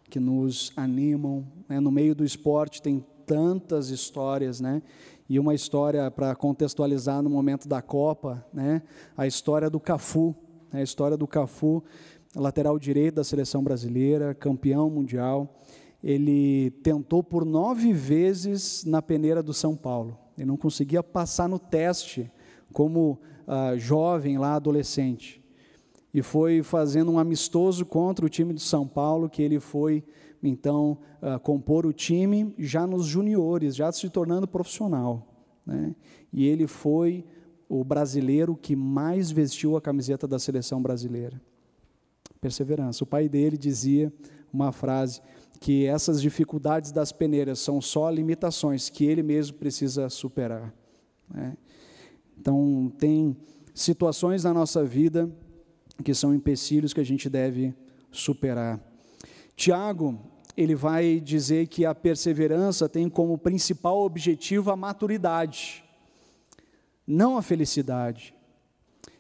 que 0.09 0.18
nos 0.18 0.73
animam. 0.75 1.47
Né? 1.68 1.78
No 1.78 1.92
meio 1.92 2.12
do 2.12 2.25
esporte 2.25 2.82
tem 2.82 3.06
tantas 3.30 3.90
histórias, 3.90 4.60
né? 4.60 4.82
E 5.28 5.38
uma 5.38 5.54
história 5.54 6.10
para 6.10 6.34
contextualizar 6.34 7.22
no 7.22 7.30
momento 7.30 7.68
da 7.68 7.80
Copa, 7.80 8.44
né? 8.52 8.82
A 9.16 9.25
história 9.25 9.70
do 9.70 9.78
Cafu, 9.78 10.34
né? 10.72 10.80
a 10.80 10.82
história 10.82 11.16
do 11.16 11.28
Cafu, 11.28 11.80
lateral 12.34 12.76
direito 12.76 13.14
da 13.14 13.25
seleção 13.25 13.62
brasileira, 13.62 14.34
campeão 14.34 14.90
mundial. 14.90 15.60
Ele 16.02 16.72
tentou 16.82 17.22
por 17.22 17.44
nove 17.44 17.92
vezes 17.92 18.84
na 18.84 19.00
peneira 19.00 19.44
do 19.44 19.54
São 19.54 19.76
Paulo. 19.76 20.18
Ele 20.37 20.46
não 20.46 20.56
conseguia 20.56 21.00
passar 21.00 21.49
no 21.49 21.60
teste 21.60 22.28
como 22.72 23.20
uh, 23.46 23.78
jovem 23.78 24.38
lá, 24.38 24.56
adolescente. 24.56 25.40
E 26.12 26.20
foi 26.20 26.64
fazendo 26.64 27.12
um 27.12 27.18
amistoso 27.20 27.87
contra 27.87 28.26
o 28.26 28.28
time 28.28 28.52
do 28.52 28.60
São 28.60 28.88
Paulo 28.88 29.30
que 29.30 29.40
ele 29.40 29.60
foi 29.60 30.02
então 30.42 30.99
uh, 31.23 31.38
compor 31.40 31.87
o 31.87 31.92
time 31.92 32.54
já 32.59 32.87
nos 32.87 33.06
juniores, 33.06 33.76
já 33.76 33.90
se 33.92 34.09
tornando 34.09 34.49
profissional. 34.49 35.26
Né? 35.66 35.94
E 36.32 36.47
ele 36.47 36.66
foi 36.66 37.25
o 37.68 37.85
brasileiro 37.85 38.56
que 38.56 38.75
mais 38.75 39.30
vestiu 39.30 39.76
a 39.76 39.80
camiseta 39.80 40.26
da 40.26 40.38
seleção 40.38 40.82
brasileira. 40.82 41.40
Perseverança. 42.40 43.04
O 43.04 43.06
pai 43.06 43.28
dele 43.28 43.56
dizia 43.56 44.12
uma 44.52 44.73
frase 44.73 45.20
que 45.61 45.87
essas 45.87 46.23
dificuldades 46.23 46.90
das 46.90 47.12
peneiras 47.12 47.59
são 47.59 47.80
só 47.80 48.09
limitações 48.11 48.88
que 48.88 49.04
ele 49.04 49.23
mesmo 49.23 49.59
precisa 49.59 50.09
superar. 50.09 50.75
Né? 51.28 51.56
Então, 52.38 52.90
tem 52.99 53.37
situações 53.75 54.44
na 54.44 54.54
nossa 54.54 54.82
vida 54.82 55.30
que 56.02 56.14
são 56.14 56.35
empecilhos 56.35 56.94
que 56.94 57.00
a 57.00 57.04
gente 57.04 57.28
deve 57.28 57.75
superar. 58.11 58.80
Tiago, 59.54 60.18
ele 60.57 60.75
vai 60.75 61.21
dizer 61.21 61.66
que 61.69 61.85
a 61.85 61.95
perseverança 61.95 62.88
tem 62.88 63.09
como 63.09 63.38
principal 63.38 64.00
objetivo 64.00 64.71
a 64.71 64.76
maturidade, 64.76 65.85
não 67.07 67.37
a 67.37 67.42
felicidade. 67.42 68.35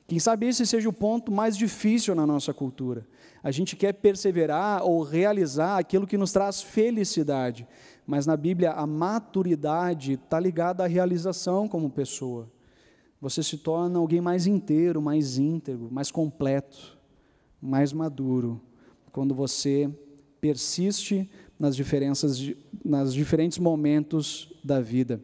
Quem 0.06 0.18
sabe 0.18 0.48
esse 0.48 0.66
seja 0.66 0.88
o 0.88 0.92
ponto 0.92 1.30
mais 1.30 1.56
difícil 1.56 2.14
na 2.16 2.26
nossa 2.26 2.52
cultura. 2.52 3.06
A 3.42 3.50
gente 3.50 3.76
quer 3.76 3.92
perseverar 3.92 4.82
ou 4.82 5.02
realizar 5.02 5.78
aquilo 5.78 6.06
que 6.06 6.18
nos 6.18 6.32
traz 6.32 6.60
felicidade, 6.60 7.66
mas 8.04 8.26
na 8.26 8.36
Bíblia 8.36 8.72
a 8.72 8.86
maturidade 8.86 10.14
está 10.14 10.40
ligada 10.40 10.84
à 10.84 10.86
realização 10.88 11.68
como 11.68 11.88
pessoa. 11.88 12.50
Você 13.20 13.42
se 13.42 13.58
torna 13.58 13.98
alguém 13.98 14.20
mais 14.20 14.46
inteiro, 14.46 15.00
mais 15.00 15.38
íntegro, 15.38 15.88
mais 15.92 16.10
completo, 16.10 16.98
mais 17.62 17.92
maduro, 17.92 18.60
quando 19.12 19.34
você 19.34 19.88
persiste 20.40 21.28
nas 21.58 21.76
diferenças, 21.76 22.52
nas 22.84 23.12
diferentes 23.12 23.58
momentos 23.58 24.52
da 24.64 24.80
vida. 24.80 25.20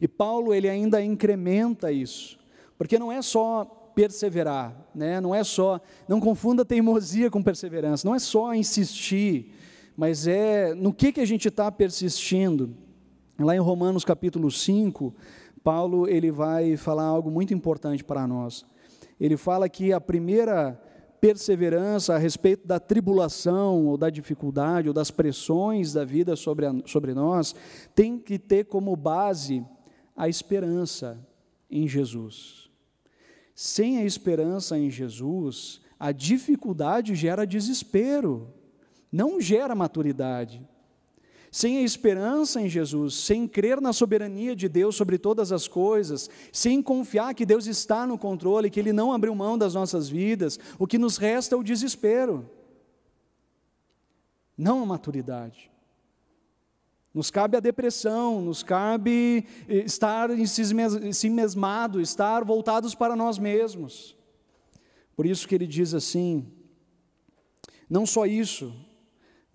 E 0.00 0.08
Paulo 0.08 0.52
ele 0.52 0.68
ainda 0.68 1.02
incrementa 1.02 1.92
isso, 1.92 2.38
porque 2.76 2.98
não 2.98 3.12
é 3.12 3.22
só 3.22 3.64
perseverar, 3.94 4.88
né? 4.94 5.20
Não 5.20 5.34
é 5.34 5.42
só, 5.42 5.80
não 6.08 6.20
confunda 6.20 6.64
teimosia 6.64 7.30
com 7.30 7.42
perseverança, 7.42 8.06
não 8.06 8.14
é 8.14 8.18
só 8.18 8.54
insistir, 8.54 9.52
mas 9.96 10.26
é 10.26 10.74
no 10.74 10.92
que 10.92 11.12
que 11.12 11.20
a 11.20 11.26
gente 11.26 11.48
está 11.48 11.70
persistindo. 11.70 12.76
Lá 13.38 13.54
em 13.54 13.60
Romanos 13.60 14.04
capítulo 14.04 14.50
5, 14.50 15.14
Paulo 15.62 16.08
ele 16.08 16.30
vai 16.30 16.76
falar 16.76 17.04
algo 17.04 17.30
muito 17.30 17.54
importante 17.54 18.02
para 18.02 18.26
nós. 18.26 18.64
Ele 19.20 19.36
fala 19.36 19.68
que 19.68 19.92
a 19.92 20.00
primeira 20.00 20.80
perseverança 21.20 22.14
a 22.14 22.18
respeito 22.18 22.66
da 22.66 22.78
tribulação, 22.78 23.86
ou 23.86 23.96
da 23.96 24.10
dificuldade, 24.10 24.88
ou 24.88 24.94
das 24.94 25.10
pressões 25.10 25.92
da 25.92 26.04
vida 26.04 26.36
sobre, 26.36 26.66
a, 26.66 26.74
sobre 26.86 27.14
nós, 27.14 27.54
tem 27.94 28.18
que 28.18 28.38
ter 28.38 28.64
como 28.64 28.94
base 28.96 29.64
a 30.16 30.28
esperança 30.28 31.18
em 31.70 31.86
Jesus. 31.86 32.70
Sem 33.54 33.98
a 33.98 34.04
esperança 34.04 34.78
em 34.78 34.90
Jesus, 34.90 35.80
a 35.98 36.12
dificuldade 36.12 37.14
gera 37.14 37.46
desespero, 37.46 38.54
não 39.10 39.40
gera 39.40 39.74
maturidade. 39.74 40.66
Sem 41.50 41.78
a 41.78 41.82
esperança 41.82 42.60
em 42.60 42.68
Jesus, 42.68 43.14
sem 43.14 43.48
crer 43.48 43.80
na 43.80 43.92
soberania 43.92 44.54
de 44.54 44.68
Deus 44.68 44.96
sobre 44.96 45.16
todas 45.16 45.50
as 45.50 45.66
coisas, 45.66 46.28
sem 46.52 46.82
confiar 46.82 47.34
que 47.34 47.46
Deus 47.46 47.66
está 47.66 48.06
no 48.06 48.18
controle, 48.18 48.70
que 48.70 48.78
Ele 48.78 48.92
não 48.92 49.12
abriu 49.12 49.34
mão 49.34 49.56
das 49.56 49.74
nossas 49.74 50.08
vidas, 50.08 50.58
o 50.78 50.86
que 50.86 50.98
nos 50.98 51.16
resta 51.16 51.54
é 51.54 51.58
o 51.58 51.62
desespero, 51.62 52.48
não 54.56 54.82
a 54.82 54.86
maturidade. 54.86 55.70
Nos 57.14 57.30
cabe 57.30 57.56
a 57.56 57.60
depressão, 57.60 58.40
nos 58.42 58.62
cabe 58.62 59.46
eh, 59.68 59.78
estar 59.78 60.30
em 60.30 60.46
si 60.46 61.30
mesmado, 61.30 62.00
estar 62.00 62.44
voltados 62.44 62.94
para 62.94 63.16
nós 63.16 63.38
mesmos. 63.38 64.16
Por 65.16 65.26
isso 65.26 65.48
que 65.48 65.54
ele 65.54 65.66
diz 65.66 65.94
assim: 65.94 66.46
não 67.88 68.04
só 68.04 68.26
isso, 68.26 68.72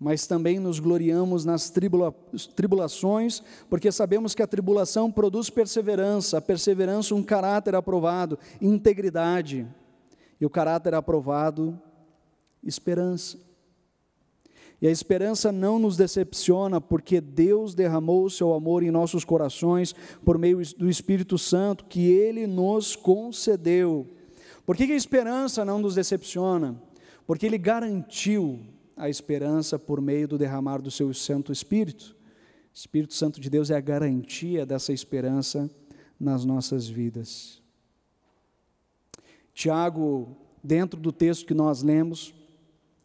mas 0.04 0.26
também 0.26 0.58
nos 0.60 0.80
gloriamos 0.80 1.46
nas 1.46 1.70
tribula 1.70 2.14
tribulações, 2.54 3.42
porque 3.70 3.90
sabemos 3.90 4.34
que 4.34 4.42
a 4.42 4.46
tribulação 4.46 5.10
produz 5.10 5.48
perseverança, 5.48 6.36
a 6.36 6.42
perseverança 6.42 7.14
um 7.14 7.22
caráter 7.22 7.74
aprovado, 7.74 8.38
integridade, 8.60 9.66
e 10.38 10.44
o 10.44 10.50
caráter 10.50 10.92
aprovado, 10.92 11.80
esperança. 12.62 13.38
E 14.78 14.86
a 14.86 14.90
esperança 14.90 15.50
não 15.50 15.78
nos 15.78 15.96
decepciona, 15.96 16.82
porque 16.82 17.18
Deus 17.18 17.74
derramou 17.74 18.26
o 18.26 18.30
seu 18.30 18.52
amor 18.52 18.82
em 18.82 18.90
nossos 18.90 19.24
corações 19.24 19.94
por 20.22 20.36
meio 20.36 20.60
do 20.76 20.90
Espírito 20.90 21.38
Santo 21.38 21.86
que 21.86 22.10
ele 22.10 22.46
nos 22.46 22.94
concedeu. 22.94 24.06
Por 24.66 24.76
que, 24.76 24.86
que 24.86 24.92
a 24.92 24.96
esperança 24.96 25.64
não 25.64 25.78
nos 25.78 25.94
decepciona? 25.94 26.78
Porque 27.26 27.46
ele 27.46 27.56
garantiu 27.56 28.60
a 28.96 29.08
esperança 29.08 29.78
por 29.78 30.00
meio 30.00 30.28
do 30.28 30.38
derramar 30.38 30.78
do 30.78 30.90
seu 30.90 31.12
Santo 31.12 31.52
Espírito. 31.52 32.16
Espírito 32.72 33.14
Santo 33.14 33.40
de 33.40 33.48
Deus 33.48 33.70
é 33.70 33.76
a 33.76 33.80
garantia 33.80 34.66
dessa 34.66 34.92
esperança 34.92 35.70
nas 36.18 36.44
nossas 36.44 36.88
vidas. 36.88 37.62
Tiago, 39.52 40.36
dentro 40.62 41.00
do 41.00 41.12
texto 41.12 41.46
que 41.46 41.54
nós 41.54 41.82
lemos, 41.82 42.34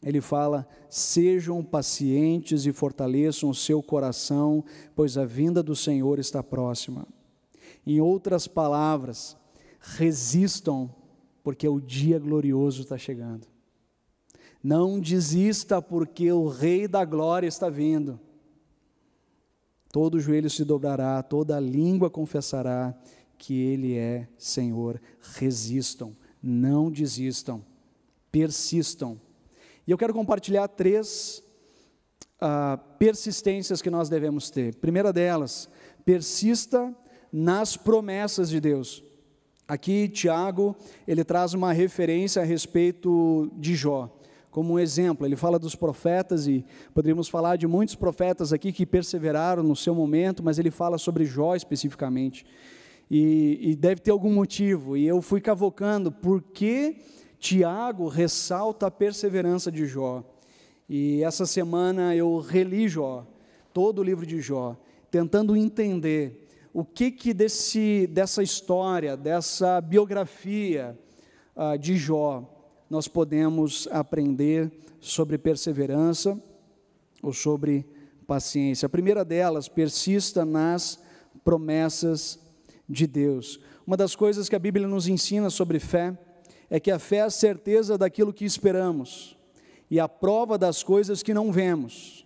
ele 0.01 0.21
fala: 0.21 0.67
sejam 0.89 1.63
pacientes 1.63 2.65
e 2.65 2.71
fortaleçam 2.71 3.49
o 3.49 3.55
seu 3.55 3.83
coração, 3.83 4.63
pois 4.95 5.17
a 5.17 5.25
vinda 5.25 5.61
do 5.61 5.75
Senhor 5.75 6.19
está 6.19 6.41
próxima. 6.41 7.07
Em 7.85 7.99
outras 8.01 8.47
palavras, 8.47 9.37
resistam, 9.79 10.93
porque 11.43 11.67
o 11.67 11.79
dia 11.79 12.17
glorioso 12.17 12.81
está 12.81 12.97
chegando. 12.97 13.47
Não 14.61 14.99
desista, 14.99 15.81
porque 15.81 16.31
o 16.31 16.47
Rei 16.47 16.87
da 16.87 17.05
Glória 17.05 17.47
está 17.47 17.69
vindo. 17.69 18.19
Todo 19.91 20.19
joelho 20.19 20.49
se 20.49 20.63
dobrará, 20.63 21.21
toda 21.23 21.59
língua 21.59 22.09
confessará 22.09 22.93
que 23.37 23.53
Ele 23.59 23.97
é 23.97 24.27
Senhor. 24.37 25.01
Resistam, 25.21 26.15
não 26.43 26.91
desistam, 26.91 27.65
persistam 28.31 29.19
e 29.89 29.91
eu 29.91 29.97
quero 29.97 30.13
compartilhar 30.13 30.67
três 30.67 31.43
uh, 32.39 32.77
persistências 32.99 33.81
que 33.81 33.89
nós 33.89 34.07
devemos 34.07 34.51
ter. 34.51 34.75
Primeira 34.75 35.11
delas, 35.11 35.67
persista 36.05 36.95
nas 37.33 37.75
promessas 37.75 38.49
de 38.49 38.61
Deus. 38.61 39.03
Aqui, 39.67 40.07
Tiago, 40.07 40.75
ele 41.07 41.23
traz 41.23 41.55
uma 41.55 41.73
referência 41.73 42.39
a 42.39 42.45
respeito 42.45 43.51
de 43.57 43.73
Jó. 43.73 44.15
Como 44.51 44.73
um 44.73 44.79
exemplo, 44.79 45.27
ele 45.27 45.35
fala 45.35 45.59
dos 45.59 45.75
profetas 45.75 46.47
e 46.47 46.65
poderíamos 46.93 47.29
falar 47.29 47.55
de 47.55 47.67
muitos 47.67 47.95
profetas 47.95 48.51
aqui 48.51 48.71
que 48.71 48.85
perseveraram 48.85 49.61
no 49.61 49.75
seu 49.75 49.93
momento, 49.93 50.43
mas 50.43 50.57
ele 50.57 50.71
fala 50.71 50.97
sobre 50.97 51.23
Jó 51.25 51.55
especificamente. 51.55 52.45
E, 53.11 53.59
e 53.61 53.75
deve 53.75 54.01
ter 54.01 54.11
algum 54.11 54.33
motivo. 54.33 54.97
E 54.97 55.05
eu 55.05 55.21
fui 55.21 55.39
cavocando 55.39 56.11
por 56.11 56.41
que 56.41 56.97
Tiago 57.37 58.07
ressalta 58.07 58.87
a 58.87 58.91
perseverança 58.91 59.71
de 59.71 59.85
Jó. 59.85 60.23
E 60.87 61.23
essa 61.23 61.45
semana 61.45 62.15
eu 62.15 62.39
reli 62.39 62.87
Jó, 62.87 63.27
todo 63.71 63.99
o 63.99 64.03
livro 64.03 64.25
de 64.25 64.41
Jó, 64.41 64.75
tentando 65.11 65.55
entender 65.55 66.47
o 66.73 66.83
que 66.83 67.11
que 67.11 67.33
desse, 67.33 68.07
dessa 68.07 68.41
história, 68.41 69.15
dessa 69.15 69.79
biografia 69.79 70.97
uh, 71.55 71.77
de 71.77 71.95
Jó, 71.95 72.58
nós 72.89 73.07
podemos 73.07 73.87
aprender 73.91 74.71
sobre 74.99 75.37
perseverança 75.37 76.41
ou 77.21 77.31
sobre 77.31 77.85
paciência. 78.25 78.85
A 78.85 78.89
primeira 78.89 79.23
delas, 79.23 79.67
persista 79.67 80.43
nas 80.43 80.99
promessas 81.43 82.39
de 82.87 83.05
Deus. 83.05 83.59
Uma 83.85 83.95
das 83.95 84.15
coisas 84.15 84.49
que 84.49 84.55
a 84.55 84.59
Bíblia 84.59 84.87
nos 84.87 85.07
ensina 85.07 85.49
sobre 85.49 85.79
fé 85.79 86.17
é 86.69 86.79
que 86.79 86.91
a 86.91 86.99
fé 86.99 87.17
é 87.17 87.21
a 87.21 87.29
certeza 87.29 87.97
daquilo 87.97 88.33
que 88.33 88.45
esperamos 88.45 89.37
e 89.89 89.99
a 89.99 90.07
prova 90.07 90.57
das 90.57 90.83
coisas 90.83 91.23
que 91.23 91.33
não 91.33 91.51
vemos, 91.51 92.25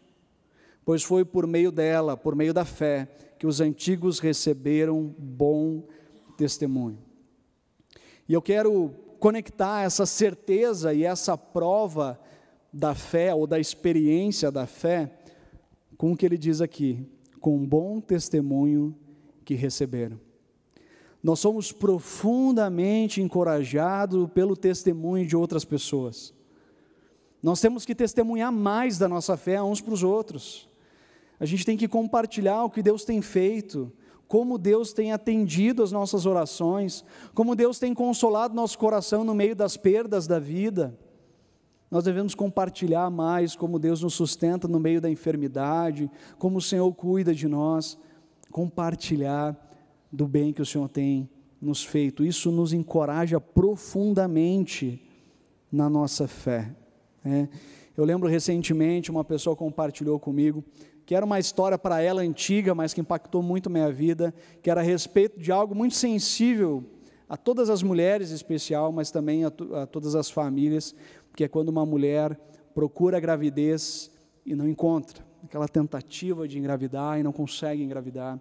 pois 0.84 1.04
foi 1.04 1.24
por 1.24 1.48
meio 1.48 1.72
dela, 1.72 2.18
por 2.18 2.36
meio 2.36 2.54
da 2.54 2.66
fé, 2.66 3.08
que 3.40 3.48
os 3.48 3.62
antigos 3.62 4.20
receberam 4.20 5.14
bom 5.18 5.88
testemunho. 6.38 7.00
E 8.28 8.34
eu 8.34 8.42
quero 8.42 8.94
conectar 9.24 9.84
essa 9.84 10.06
certeza 10.06 10.94
e 10.94 11.06
essa 11.06 11.38
prova 11.38 12.20
da 12.74 12.94
fé 12.94 13.34
ou 13.34 13.48
da 13.48 13.58
experiência 13.58 14.52
da 14.52 14.68
fé 14.68 15.10
com 15.98 16.12
o 16.12 16.18
que 16.18 16.26
ele 16.26 16.38
diz 16.38 16.60
aqui, 16.60 17.08
com 17.40 17.66
bom 17.66 18.02
testemunho 18.02 18.94
que 19.46 19.54
receberam. 19.54 20.20
Nós 21.24 21.40
somos 21.40 21.72
profundamente 21.72 23.22
encorajados 23.22 24.30
pelo 24.32 24.58
testemunho 24.58 25.26
de 25.26 25.38
outras 25.38 25.64
pessoas. 25.64 26.34
Nós 27.42 27.62
temos 27.62 27.86
que 27.86 27.96
testemunhar 27.96 28.52
mais 28.52 28.98
da 28.98 29.08
nossa 29.08 29.38
fé 29.38 29.64
uns 29.64 29.80
para 29.80 29.94
os 29.94 30.04
outros. 30.04 30.68
A 31.40 31.46
gente 31.46 31.66
tem 31.66 31.78
que 31.78 31.88
compartilhar 31.88 32.66
o 32.66 32.70
que 32.70 32.84
Deus 32.84 33.06
tem 33.06 33.22
feito, 33.22 33.90
como 34.34 34.58
Deus 34.58 34.94
tem 34.94 35.12
atendido 35.12 35.84
as 35.84 35.92
nossas 35.92 36.26
orações, 36.26 37.06
como 37.36 37.56
Deus 37.56 37.78
tem 37.78 37.94
consolado 37.94 38.56
nosso 38.56 38.80
coração 38.80 39.24
no 39.24 39.36
meio 39.36 39.56
das 39.56 39.78
perdas 39.78 40.26
da 40.26 40.40
vida. 40.40 40.98
Nós 41.92 42.06
devemos 42.06 42.34
compartilhar 42.34 43.12
mais 43.12 43.56
como 43.56 43.78
Deus 43.78 44.02
nos 44.02 44.16
sustenta 44.16 44.68
no 44.68 44.80
meio 44.80 45.00
da 45.00 45.08
enfermidade, 45.08 46.10
como 46.40 46.58
o 46.58 46.62
Senhor 46.64 46.92
cuida 46.96 47.32
de 47.32 47.48
nós. 47.48 47.96
Compartilhar 48.50 49.56
do 50.12 50.28
bem 50.28 50.52
que 50.52 50.64
o 50.64 50.66
Senhor 50.66 50.90
tem 50.90 51.30
nos 51.62 51.84
feito. 51.84 52.26
Isso 52.26 52.52
nos 52.52 52.74
encoraja 52.74 53.40
profundamente 53.40 55.00
na 55.72 55.88
nossa 55.88 56.28
fé. 56.28 56.76
Né? 57.24 57.50
Eu 57.96 58.04
lembro 58.04 58.28
recentemente 58.28 59.12
uma 59.12 59.24
pessoa 59.24 59.56
compartilhou 59.56 60.20
comigo 60.20 60.64
que 61.06 61.16
era 61.16 61.26
uma 61.26 61.40
história 61.40 61.78
para 61.78 62.02
ela 62.02 62.22
antiga, 62.22 62.74
mas 62.74 62.94
que 62.94 63.02
impactou 63.02 63.42
muito 63.42 63.70
minha 63.70 63.92
vida, 63.92 64.34
que 64.62 64.70
era 64.70 64.82
a 64.82 64.84
respeito 64.84 65.40
de 65.40 65.52
algo 65.52 65.76
muito 65.76 65.96
sensível 65.96 66.84
a 67.28 67.36
todas 67.36 67.70
as 67.70 67.82
mulheres 67.82 68.32
em 68.32 68.36
especial, 68.36 68.92
mas 68.92 69.12
também 69.12 69.44
a, 69.44 69.52
a 69.82 69.86
todas 69.86 70.16
as 70.16 70.30
famílias, 70.30 70.96
que 71.36 71.44
é 71.44 71.48
quando 71.48 71.70
uma 71.70 71.86
mulher 71.86 72.40
procura 72.74 73.18
a 73.18 73.20
gravidez 73.20 74.12
e 74.46 74.56
não 74.56 74.68
encontra, 74.68 75.24
aquela 75.44 75.68
tentativa 75.68 76.48
de 76.48 76.58
engravidar 76.58 77.20
e 77.20 77.24
não 77.24 77.32
consegue 77.32 77.84
engravidar. 77.84 78.40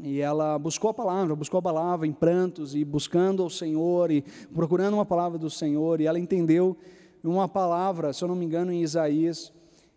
E 0.00 0.20
ela 0.20 0.58
buscou 0.58 0.90
a 0.90 0.94
palavra, 0.94 1.36
buscou 1.36 1.58
a 1.58 1.62
palavra 1.62 2.06
em 2.06 2.12
prantos 2.12 2.74
e 2.74 2.84
buscando 2.84 3.42
ao 3.42 3.50
Senhor 3.50 4.10
e 4.10 4.22
procurando 4.54 4.94
uma 4.94 5.04
palavra 5.04 5.38
do 5.38 5.50
Senhor. 5.50 6.00
E 6.00 6.06
ela 6.06 6.18
entendeu 6.18 6.76
uma 7.22 7.46
palavra, 7.46 8.12
se 8.12 8.24
eu 8.24 8.28
não 8.28 8.34
me 8.34 8.44
engano, 8.44 8.72
em 8.72 8.82
Isaías, 8.82 9.52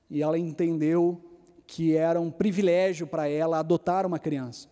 e 0.10 0.22
ela 0.22 0.38
entendeu 0.38 1.20
que 1.68 1.96
era 1.96 2.20
um 2.20 2.32
privilégio 2.32 3.08
para 3.08 3.28
ela 3.28 3.60
adotar 3.60 4.06
uma 4.06 4.20
criança. 4.20 4.68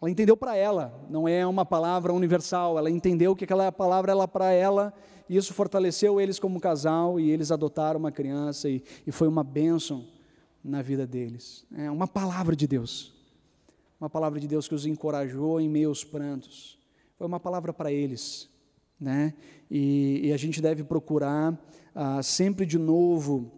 Ela 0.00 0.10
entendeu 0.10 0.36
para 0.36 0.56
ela, 0.56 1.00
não 1.08 1.28
é 1.28 1.46
uma 1.46 1.64
palavra 1.64 2.12
universal, 2.12 2.76
ela 2.76 2.90
entendeu 2.90 3.36
que 3.36 3.44
aquela 3.44 3.70
palavra 3.70 4.12
era 4.12 4.26
para 4.28 4.50
ela, 4.50 4.92
e 5.28 5.36
isso 5.36 5.54
fortaleceu 5.54 6.20
eles 6.20 6.38
como 6.38 6.60
casal, 6.60 7.20
e 7.20 7.30
eles 7.30 7.52
adotaram 7.52 8.00
uma 8.00 8.10
criança, 8.10 8.68
e, 8.68 8.82
e 9.06 9.12
foi 9.12 9.28
uma 9.28 9.44
bênção 9.44 10.04
na 10.64 10.82
vida 10.82 11.06
deles. 11.06 11.64
É 11.76 11.90
uma 11.90 12.08
palavra 12.08 12.56
de 12.56 12.66
Deus 12.66 13.12
uma 14.02 14.10
palavra 14.10 14.40
de 14.40 14.48
Deus 14.48 14.66
que 14.66 14.74
os 14.74 14.84
encorajou 14.84 15.60
em 15.60 15.68
meus 15.68 16.02
prantos. 16.02 16.76
Foi 17.16 17.24
uma 17.24 17.38
palavra 17.38 17.72
para 17.72 17.92
eles, 17.92 18.50
né? 18.98 19.32
E, 19.70 20.22
e, 20.24 20.32
a 20.32 20.36
gente 20.36 20.60
deve 20.60 20.82
procurar 20.82 21.56
ah, 21.94 22.20
sempre 22.20 22.66
de 22.66 22.78
novo 22.78 23.52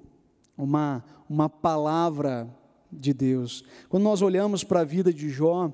uma, 0.56 1.04
uma 1.28 1.48
palavra 1.48 2.48
de 2.90 3.12
Deus. 3.12 3.64
Quando 3.88 4.04
nós 4.04 4.22
olhamos 4.22 4.64
para 4.64 4.80
a 4.80 4.84
vida 4.84 5.12
de 5.12 5.28
Jó, 5.28 5.72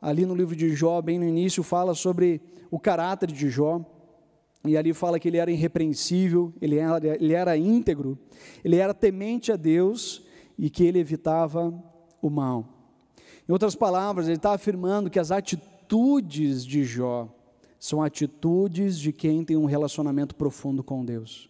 ali 0.00 0.24
no 0.24 0.34
livro 0.34 0.56
de 0.56 0.74
Jó, 0.74 1.00
bem 1.02 1.18
no 1.18 1.24
início, 1.24 1.62
fala 1.62 1.94
sobre 1.94 2.40
o 2.70 2.78
caráter 2.78 3.30
de 3.30 3.48
Jó. 3.48 3.84
E 4.64 4.76
ali 4.76 4.92
fala 4.92 5.18
que 5.18 5.28
ele 5.28 5.38
era 5.38 5.50
irrepreensível, 5.50 6.52
ele 6.60 6.76
era, 6.76 7.06
ele 7.06 7.32
era 7.32 7.56
íntegro, 7.56 8.18
ele 8.62 8.76
era 8.76 8.92
temente 8.92 9.50
a 9.50 9.56
Deus 9.56 10.22
e 10.58 10.68
que 10.68 10.84
ele 10.84 10.98
evitava 10.98 11.72
o 12.20 12.28
mal. 12.28 12.66
Em 13.48 13.52
outras 13.52 13.74
palavras, 13.74 14.26
ele 14.26 14.36
está 14.36 14.52
afirmando 14.52 15.08
que 15.08 15.18
as 15.18 15.30
atitudes 15.30 16.64
de 16.64 16.84
Jó 16.84 17.28
são 17.78 18.02
atitudes 18.02 18.98
de 18.98 19.12
quem 19.12 19.42
tem 19.42 19.56
um 19.56 19.64
relacionamento 19.64 20.34
profundo 20.34 20.84
com 20.84 21.02
Deus. 21.02 21.49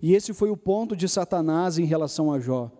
E 0.00 0.14
esse 0.14 0.32
foi 0.32 0.50
o 0.50 0.56
ponto 0.56 0.94
de 0.94 1.08
Satanás 1.08 1.78
em 1.78 1.84
relação 1.84 2.32
a 2.32 2.38
Jó. 2.38 2.70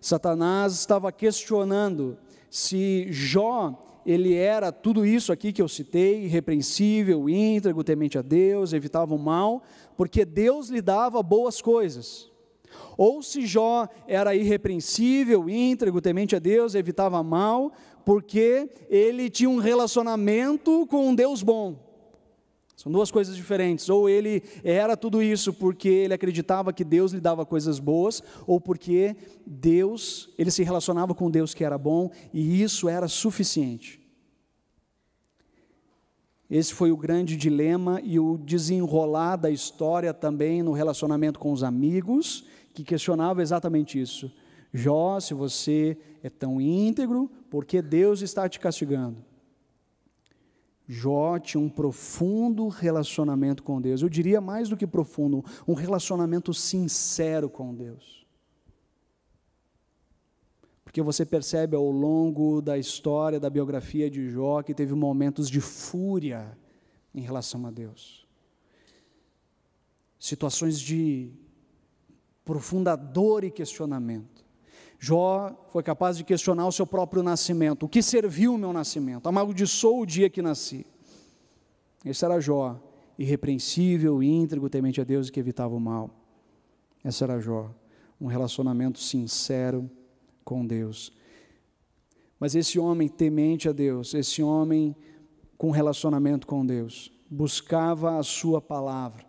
Satanás 0.00 0.72
estava 0.74 1.10
questionando 1.12 2.16
se 2.48 3.06
Jó 3.10 3.86
ele 4.04 4.34
era 4.34 4.72
tudo 4.72 5.04
isso 5.04 5.30
aqui 5.32 5.52
que 5.52 5.60
eu 5.60 5.68
citei, 5.68 6.24
irrepreensível, 6.24 7.28
íntegro, 7.28 7.84
temente 7.84 8.18
a 8.18 8.22
Deus, 8.22 8.72
evitava 8.72 9.14
o 9.14 9.18
mal, 9.18 9.62
porque 9.96 10.24
Deus 10.24 10.68
lhe 10.68 10.80
dava 10.80 11.22
boas 11.22 11.60
coisas. 11.60 12.30
Ou 12.96 13.22
se 13.22 13.46
Jó 13.46 13.88
era 14.06 14.34
irrepreensível, 14.34 15.50
íntegro, 15.50 16.00
temente 16.00 16.34
a 16.34 16.38
Deus, 16.38 16.74
evitava 16.74 17.22
mal, 17.22 17.72
porque 18.04 18.70
ele 18.88 19.28
tinha 19.28 19.50
um 19.50 19.58
relacionamento 19.58 20.86
com 20.86 21.08
um 21.08 21.14
Deus 21.14 21.42
bom. 21.42 21.89
São 22.80 22.90
duas 22.90 23.10
coisas 23.10 23.36
diferentes. 23.36 23.90
Ou 23.90 24.08
ele 24.08 24.42
era 24.64 24.96
tudo 24.96 25.22
isso 25.22 25.52
porque 25.52 25.86
ele 25.86 26.14
acreditava 26.14 26.72
que 26.72 26.82
Deus 26.82 27.12
lhe 27.12 27.20
dava 27.20 27.44
coisas 27.44 27.78
boas, 27.78 28.22
ou 28.46 28.58
porque 28.58 29.14
Deus, 29.46 30.30
ele 30.38 30.50
se 30.50 30.62
relacionava 30.62 31.14
com 31.14 31.30
Deus 31.30 31.52
que 31.52 31.62
era 31.62 31.76
bom 31.76 32.10
e 32.32 32.62
isso 32.62 32.88
era 32.88 33.06
suficiente. 33.06 34.00
Esse 36.48 36.72
foi 36.72 36.90
o 36.90 36.96
grande 36.96 37.36
dilema 37.36 38.00
e 38.02 38.18
o 38.18 38.38
desenrolar 38.38 39.36
da 39.36 39.50
história 39.50 40.14
também 40.14 40.62
no 40.62 40.72
relacionamento 40.72 41.38
com 41.38 41.52
os 41.52 41.62
amigos, 41.62 42.46
que 42.72 42.82
questionava 42.82 43.42
exatamente 43.42 44.00
isso. 44.00 44.32
Jó, 44.72 45.20
se 45.20 45.34
você 45.34 45.98
é 46.22 46.30
tão 46.30 46.58
íntegro, 46.58 47.30
por 47.50 47.66
que 47.66 47.82
Deus 47.82 48.22
está 48.22 48.48
te 48.48 48.58
castigando? 48.58 49.29
Jó 50.92 51.38
tinha 51.38 51.60
um 51.60 51.68
profundo 51.68 52.66
relacionamento 52.66 53.62
com 53.62 53.80
Deus. 53.80 54.02
Eu 54.02 54.08
diria 54.08 54.40
mais 54.40 54.68
do 54.68 54.76
que 54.76 54.88
profundo, 54.88 55.44
um 55.66 55.72
relacionamento 55.72 56.52
sincero 56.52 57.48
com 57.48 57.72
Deus. 57.72 58.26
Porque 60.82 61.00
você 61.00 61.24
percebe 61.24 61.76
ao 61.76 61.88
longo 61.88 62.60
da 62.60 62.76
história, 62.76 63.38
da 63.38 63.48
biografia 63.48 64.10
de 64.10 64.28
Jó, 64.30 64.62
que 64.64 64.74
teve 64.74 64.92
momentos 64.92 65.48
de 65.48 65.60
fúria 65.60 66.58
em 67.14 67.20
relação 67.20 67.64
a 67.66 67.70
Deus. 67.70 68.26
Situações 70.18 70.80
de 70.80 71.30
profunda 72.44 72.96
dor 72.96 73.44
e 73.44 73.50
questionamento. 73.52 74.39
Jó 75.02 75.66
foi 75.70 75.82
capaz 75.82 76.18
de 76.18 76.24
questionar 76.24 76.66
o 76.66 76.72
seu 76.72 76.86
próprio 76.86 77.22
nascimento. 77.22 77.84
O 77.84 77.88
que 77.88 78.02
serviu 78.02 78.54
o 78.54 78.58
meu 78.58 78.70
nascimento? 78.70 79.26
Amaldiçoou 79.26 80.02
o 80.02 80.06
dia 80.06 80.28
que 80.28 80.42
nasci. 80.42 80.84
Esse 82.04 82.22
era 82.22 82.38
Jó, 82.38 82.78
irrepreensível, 83.18 84.22
íntegro, 84.22 84.68
temente 84.68 85.00
a 85.00 85.04
Deus 85.04 85.28
e 85.28 85.32
que 85.32 85.40
evitava 85.40 85.74
o 85.74 85.80
mal. 85.80 86.10
Esse 87.02 87.24
era 87.24 87.40
Jó, 87.40 87.70
um 88.20 88.26
relacionamento 88.26 88.98
sincero 88.98 89.90
com 90.44 90.66
Deus. 90.66 91.10
Mas 92.38 92.54
esse 92.54 92.78
homem 92.78 93.08
temente 93.08 93.70
a 93.70 93.72
Deus, 93.72 94.12
esse 94.12 94.42
homem 94.42 94.94
com 95.56 95.70
relacionamento 95.70 96.46
com 96.46 96.64
Deus, 96.64 97.10
buscava 97.30 98.18
a 98.18 98.22
Sua 98.22 98.60
palavra. 98.60 99.24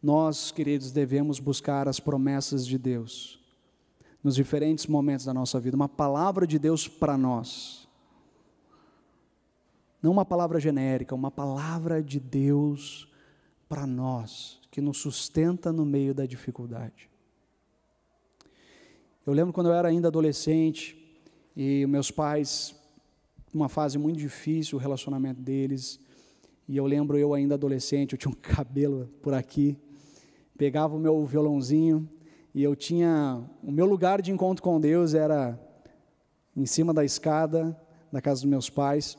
Nós, 0.00 0.52
queridos, 0.52 0.92
devemos 0.92 1.40
buscar 1.40 1.88
as 1.88 1.98
promessas 1.98 2.64
de 2.64 2.78
Deus 2.78 3.41
nos 4.22 4.36
diferentes 4.36 4.86
momentos 4.86 5.26
da 5.26 5.34
nossa 5.34 5.58
vida, 5.58 5.76
uma 5.76 5.88
palavra 5.88 6.46
de 6.46 6.58
Deus 6.58 6.86
para 6.86 7.18
nós. 7.18 7.88
Não 10.00 10.12
uma 10.12 10.24
palavra 10.24 10.60
genérica, 10.60 11.14
uma 11.14 11.30
palavra 11.30 12.02
de 12.02 12.20
Deus 12.20 13.08
para 13.68 13.86
nós, 13.86 14.60
que 14.70 14.80
nos 14.80 14.98
sustenta 14.98 15.72
no 15.72 15.84
meio 15.84 16.14
da 16.14 16.26
dificuldade. 16.26 17.08
Eu 19.24 19.32
lembro 19.32 19.52
quando 19.52 19.68
eu 19.68 19.74
era 19.74 19.88
ainda 19.88 20.08
adolescente 20.08 20.98
e 21.56 21.86
meus 21.86 22.10
pais, 22.10 22.74
uma 23.54 23.68
fase 23.68 23.98
muito 23.98 24.18
difícil, 24.18 24.78
o 24.78 24.80
relacionamento 24.80 25.40
deles, 25.40 26.00
e 26.68 26.76
eu 26.76 26.86
lembro 26.86 27.18
eu 27.18 27.34
ainda 27.34 27.54
adolescente, 27.54 28.12
eu 28.12 28.18
tinha 28.18 28.32
um 28.32 28.38
cabelo 28.42 29.08
por 29.20 29.34
aqui, 29.34 29.76
pegava 30.56 30.96
o 30.96 30.98
meu 30.98 31.24
violãozinho 31.24 32.08
e 32.54 32.62
eu 32.62 32.76
tinha 32.76 33.42
o 33.62 33.72
meu 33.72 33.86
lugar 33.86 34.20
de 34.20 34.30
encontro 34.30 34.62
com 34.62 34.80
Deus 34.80 35.14
era 35.14 35.58
em 36.56 36.66
cima 36.66 36.92
da 36.92 37.04
escada 37.04 37.76
da 38.12 38.20
casa 38.20 38.42
dos 38.42 38.50
meus 38.50 38.68
pais. 38.68 39.16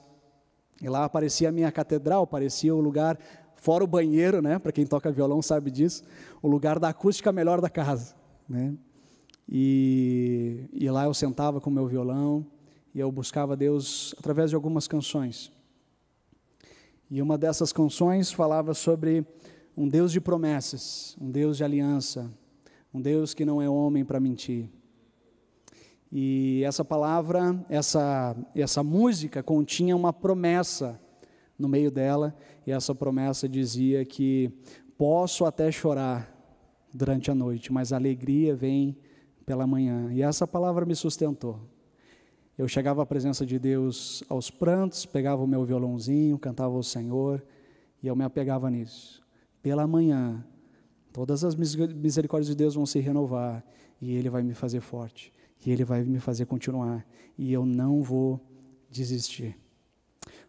E 0.81 0.87
lá 0.87 1.05
aparecia 1.05 1.49
a 1.49 1.51
minha 1.51 1.71
catedral, 1.71 2.27
parecia 2.27 2.73
o 2.75 2.79
lugar 2.79 3.17
fora 3.55 3.83
o 3.83 3.87
banheiro, 3.87 4.41
né? 4.41 4.59
Para 4.59 4.71
quem 4.71 4.85
toca 4.85 5.11
violão 5.11 5.41
sabe 5.41 5.71
disso, 5.71 6.03
o 6.41 6.47
lugar 6.47 6.77
da 6.77 6.89
acústica 6.89 7.31
melhor 7.31 7.59
da 7.59 7.69
casa, 7.69 8.13
né? 8.47 8.75
E, 9.49 10.65
e 10.71 10.89
lá 10.89 11.05
eu 11.05 11.13
sentava 11.13 11.59
com 11.59 11.69
o 11.69 11.73
meu 11.73 11.87
violão 11.87 12.45
e 12.93 12.99
eu 12.99 13.11
buscava 13.11 13.55
Deus 13.55 14.13
através 14.19 14.49
de 14.49 14.55
algumas 14.55 14.87
canções. 14.87 15.51
E 17.09 17.21
uma 17.21 17.37
dessas 17.37 17.73
canções 17.73 18.31
falava 18.31 18.73
sobre 18.73 19.25
um 19.75 19.87
Deus 19.87 20.11
de 20.11 20.21
promessas, 20.21 21.15
um 21.19 21.31
Deus 21.31 21.57
de 21.57 21.63
aliança, 21.63 22.29
um 22.93 23.01
Deus 23.01 23.34
que 23.34 23.43
não 23.43 23.62
é 23.62 23.67
homem 23.67 24.06
para 24.06 24.19
mentir. 24.19 24.69
E 26.12 26.62
essa 26.63 26.86
palavra, 26.86 27.65
essa, 27.67 28.36
essa 28.53 28.84
música 28.84 29.41
continha 29.41 29.95
uma 29.95 30.13
promessa 30.13 30.99
no 31.58 31.67
meio 31.67 31.89
dela, 31.89 32.36
e 32.67 32.71
essa 32.71 32.93
promessa 32.93 33.49
dizia 33.49 34.06
que 34.06 34.51
posso 34.95 35.43
até 35.43 35.71
chorar 35.71 36.32
durante 36.93 37.32
a 37.32 37.36
noite, 37.36 37.73
mas 37.73 37.91
a 37.91 37.95
alegria 37.95 38.56
vem 38.56 38.95
pela 39.43 39.65
manhã. 39.65 40.13
E 40.13 40.21
essa 40.21 40.45
palavra 40.45 40.86
me 40.86 40.95
sustentou. 40.95 41.60
Eu 42.56 42.67
chegava 42.67 43.01
à 43.01 43.06
presença 43.06 43.43
de 43.43 43.58
Deus 43.58 44.23
aos 44.29 44.51
prantos, 44.51 45.08
pegava 45.08 45.43
o 45.43 45.47
meu 45.47 45.65
violãozinho, 45.65 46.38
cantava 46.38 46.75
ao 46.75 46.84
Senhor, 46.84 47.43
e 48.03 48.08
eu 48.08 48.15
me 48.15 48.23
apegava 48.23 48.69
nisso. 48.69 49.23
Pela 49.63 49.88
manhã, 49.88 50.45
todas 51.13 51.43
as 51.43 51.56
misericórdias 51.56 52.47
de 52.47 52.56
Deus 52.56 52.76
vão 52.76 52.86
se 52.86 52.99
renovar, 52.99 53.63
e 54.02 54.13
Ele 54.15 54.30
vai 54.30 54.41
me 54.43 54.54
fazer 54.54 54.82
forte, 54.82 55.32
e 55.65 55.71
Ele 55.71 55.86
vai 55.86 56.04
me 56.04 56.19
fazer 56.19 56.45
continuar, 56.45 57.06
e 57.38 57.54
eu 57.54 57.65
não 57.65 58.02
vou 58.02 58.41
desistir. 58.89 59.56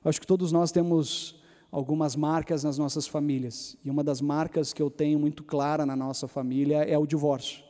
Eu 0.03 0.09
acho 0.09 0.21
que 0.21 0.27
todos 0.27 0.51
nós 0.51 0.73
temos 0.73 1.41
algumas 1.71 2.17
marcas 2.17 2.65
nas 2.65 2.79
nossas 2.79 3.07
famílias, 3.07 3.77
e 3.85 3.91
uma 3.91 4.03
das 4.03 4.21
marcas 4.21 4.73
que 4.73 4.83
eu 4.83 4.91
tenho 4.91 5.19
muito 5.19 5.45
clara 5.45 5.85
na 5.85 5.95
nossa 5.95 6.27
família 6.27 6.79
é 6.79 6.97
o 6.97 7.07
divórcio. 7.07 7.63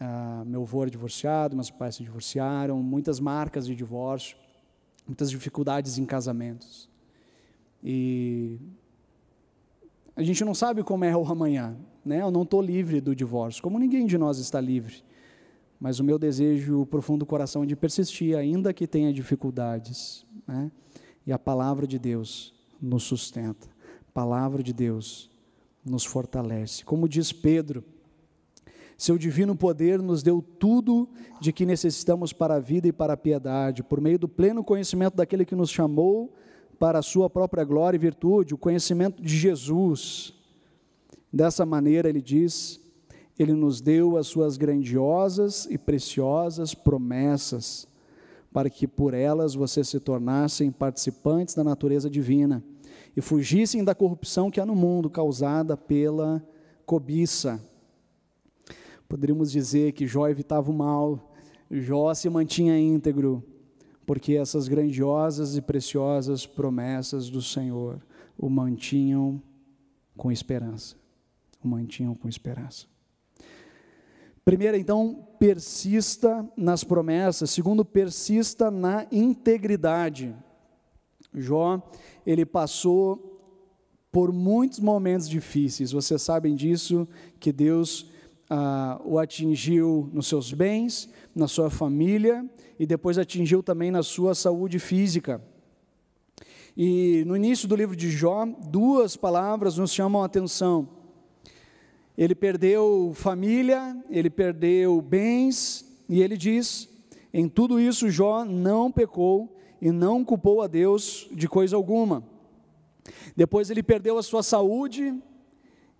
Ah, 0.00 0.44
meu 0.46 0.62
avô 0.62 0.82
era 0.82 0.90
divorciado, 0.90 1.54
meus 1.54 1.70
pais 1.70 1.96
se 1.96 2.02
divorciaram, 2.02 2.82
muitas 2.82 3.18
marcas 3.20 3.66
de 3.66 3.74
divórcio, 3.74 4.36
muitas 5.06 5.30
dificuldades 5.30 5.98
em 5.98 6.04
casamentos. 6.04 6.88
E 7.82 8.58
a 10.14 10.22
gente 10.22 10.44
não 10.44 10.54
sabe 10.54 10.82
como 10.82 11.04
é 11.04 11.16
o 11.16 11.24
amanhã, 11.24 11.76
né? 12.08 12.22
Eu 12.22 12.30
não 12.30 12.42
estou 12.42 12.60
livre 12.62 13.00
do 13.00 13.14
divórcio, 13.14 13.62
como 13.62 13.78
ninguém 13.78 14.06
de 14.06 14.18
nós 14.18 14.38
está 14.38 14.60
livre. 14.60 15.04
Mas 15.78 16.00
o 16.00 16.04
meu 16.04 16.18
desejo, 16.18 16.80
o 16.80 16.86
profundo 16.86 17.24
coração 17.24 17.62
é 17.62 17.66
de 17.66 17.76
persistir, 17.76 18.36
ainda 18.36 18.72
que 18.72 18.86
tenha 18.86 19.12
dificuldades, 19.12 20.26
né? 20.46 20.72
E 21.24 21.32
a 21.32 21.38
palavra 21.38 21.86
de 21.86 21.98
Deus 21.98 22.54
nos 22.80 23.04
sustenta. 23.04 23.68
A 24.08 24.12
palavra 24.12 24.62
de 24.62 24.72
Deus 24.72 25.30
nos 25.84 26.04
fortalece. 26.04 26.84
Como 26.84 27.08
diz 27.08 27.32
Pedro, 27.32 27.84
seu 28.96 29.16
divino 29.16 29.54
poder 29.54 30.02
nos 30.02 30.24
deu 30.24 30.42
tudo 30.42 31.08
de 31.40 31.52
que 31.52 31.64
necessitamos 31.64 32.32
para 32.32 32.56
a 32.56 32.58
vida 32.58 32.88
e 32.88 32.92
para 32.92 33.12
a 33.12 33.16
piedade, 33.16 33.84
por 33.84 34.00
meio 34.00 34.18
do 34.18 34.28
pleno 34.28 34.64
conhecimento 34.64 35.14
daquele 35.14 35.44
que 35.44 35.54
nos 35.54 35.70
chamou 35.70 36.34
para 36.78 36.98
a 36.98 37.02
sua 37.02 37.30
própria 37.30 37.64
glória 37.64 37.96
e 37.96 38.00
virtude, 38.00 38.54
o 38.54 38.58
conhecimento 38.58 39.22
de 39.22 39.36
Jesus. 39.36 40.34
Dessa 41.32 41.66
maneira, 41.66 42.08
ele 42.08 42.22
diz, 42.22 42.80
ele 43.38 43.52
nos 43.52 43.80
deu 43.80 44.16
as 44.16 44.26
suas 44.26 44.56
grandiosas 44.56 45.66
e 45.70 45.78
preciosas 45.78 46.74
promessas, 46.74 47.86
para 48.52 48.70
que 48.70 48.88
por 48.88 49.14
elas 49.14 49.54
vocês 49.54 49.88
se 49.88 50.00
tornassem 50.00 50.70
participantes 50.70 51.54
da 51.54 51.62
natureza 51.62 52.08
divina 52.08 52.64
e 53.16 53.20
fugissem 53.20 53.84
da 53.84 53.94
corrupção 53.94 54.50
que 54.50 54.60
há 54.60 54.66
no 54.66 54.74
mundo 54.74 55.10
causada 55.10 55.76
pela 55.76 56.42
cobiça. 56.86 57.62
Poderíamos 59.08 59.52
dizer 59.52 59.92
que 59.92 60.06
Jó 60.06 60.28
evitava 60.28 60.70
o 60.70 60.74
mal, 60.74 61.32
Jó 61.70 62.12
se 62.14 62.28
mantinha 62.30 62.78
íntegro, 62.78 63.44
porque 64.06 64.34
essas 64.34 64.68
grandiosas 64.68 65.56
e 65.56 65.60
preciosas 65.60 66.46
promessas 66.46 67.28
do 67.28 67.42
Senhor 67.42 68.00
o 68.38 68.48
mantinham 68.48 69.42
com 70.16 70.32
esperança. 70.32 70.96
O 71.62 71.68
mantinham 71.68 72.14
com 72.14 72.28
esperança. 72.28 72.86
Primeiro, 74.44 74.76
então, 74.76 75.26
persista 75.38 76.48
nas 76.56 76.82
promessas. 76.82 77.50
Segundo, 77.50 77.84
persista 77.84 78.70
na 78.70 79.06
integridade. 79.12 80.34
Jó, 81.34 81.82
ele 82.24 82.46
passou 82.46 83.28
por 84.10 84.32
muitos 84.32 84.80
momentos 84.80 85.28
difíceis. 85.28 85.92
Vocês 85.92 86.22
sabem 86.22 86.54
disso, 86.54 87.06
que 87.38 87.52
Deus 87.52 88.10
ah, 88.48 89.00
o 89.04 89.18
atingiu 89.18 90.08
nos 90.12 90.26
seus 90.26 90.52
bens, 90.52 91.08
na 91.34 91.46
sua 91.46 91.68
família 91.68 92.48
e 92.78 92.86
depois 92.86 93.18
atingiu 93.18 93.62
também 93.62 93.90
na 93.90 94.02
sua 94.02 94.34
saúde 94.34 94.78
física. 94.78 95.42
E 96.76 97.24
no 97.26 97.36
início 97.36 97.68
do 97.68 97.76
livro 97.76 97.94
de 97.94 98.10
Jó, 98.10 98.46
duas 98.46 99.16
palavras 99.16 99.76
nos 99.76 99.92
chamam 99.92 100.22
a 100.22 100.26
atenção. 100.26 100.88
Ele 102.18 102.34
perdeu 102.34 103.12
família, 103.14 103.96
ele 104.10 104.28
perdeu 104.28 105.00
bens, 105.00 105.88
e 106.08 106.20
ele 106.20 106.36
diz: 106.36 106.88
em 107.32 107.48
tudo 107.48 107.78
isso 107.78 108.10
Jó 108.10 108.44
não 108.44 108.90
pecou 108.90 109.56
e 109.80 109.92
não 109.92 110.24
culpou 110.24 110.60
a 110.60 110.66
Deus 110.66 111.28
de 111.30 111.48
coisa 111.48 111.76
alguma. 111.76 112.24
Depois 113.36 113.70
ele 113.70 113.84
perdeu 113.84 114.18
a 114.18 114.22
sua 114.24 114.42
saúde, 114.42 115.14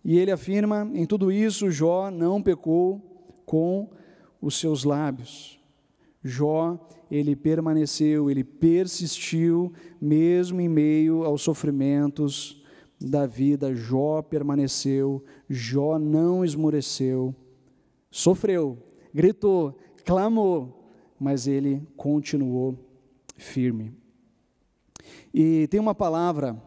e 0.05 0.19
ele 0.19 0.33
afirma: 0.33 0.91
em 0.93 1.07
tudo 1.07 1.31
isso, 1.31 1.71
Jó 1.71 2.11
não 2.11 2.43
pecou 2.43 3.01
com 3.47 3.89
os 4.43 4.59
seus 4.59 4.83
lábios. 4.83 5.61
Jó, 6.25 6.85
ele 7.09 7.37
permaneceu, 7.37 8.29
ele 8.29 8.43
persistiu, 8.43 9.73
mesmo 10.01 10.61
em 10.61 10.69
meio 10.69 11.23
aos 11.23 11.43
sofrimentos 11.43 12.61
da 13.01 13.27
vida. 13.27 13.75
Jó 13.75 14.21
permaneceu, 14.21 15.25
Jó 15.49 15.99
não 15.99 16.45
esmoreceu, 16.45 17.35
sofreu, 18.11 18.79
gritou, 19.15 19.79
clamou, 20.05 20.93
mas 21.19 21.47
ele 21.47 21.83
continuou 21.97 22.79
firme. 23.37 23.95
E 25.33 25.67
tem 25.69 25.81
uma 25.81 25.95
palavra 25.95 26.61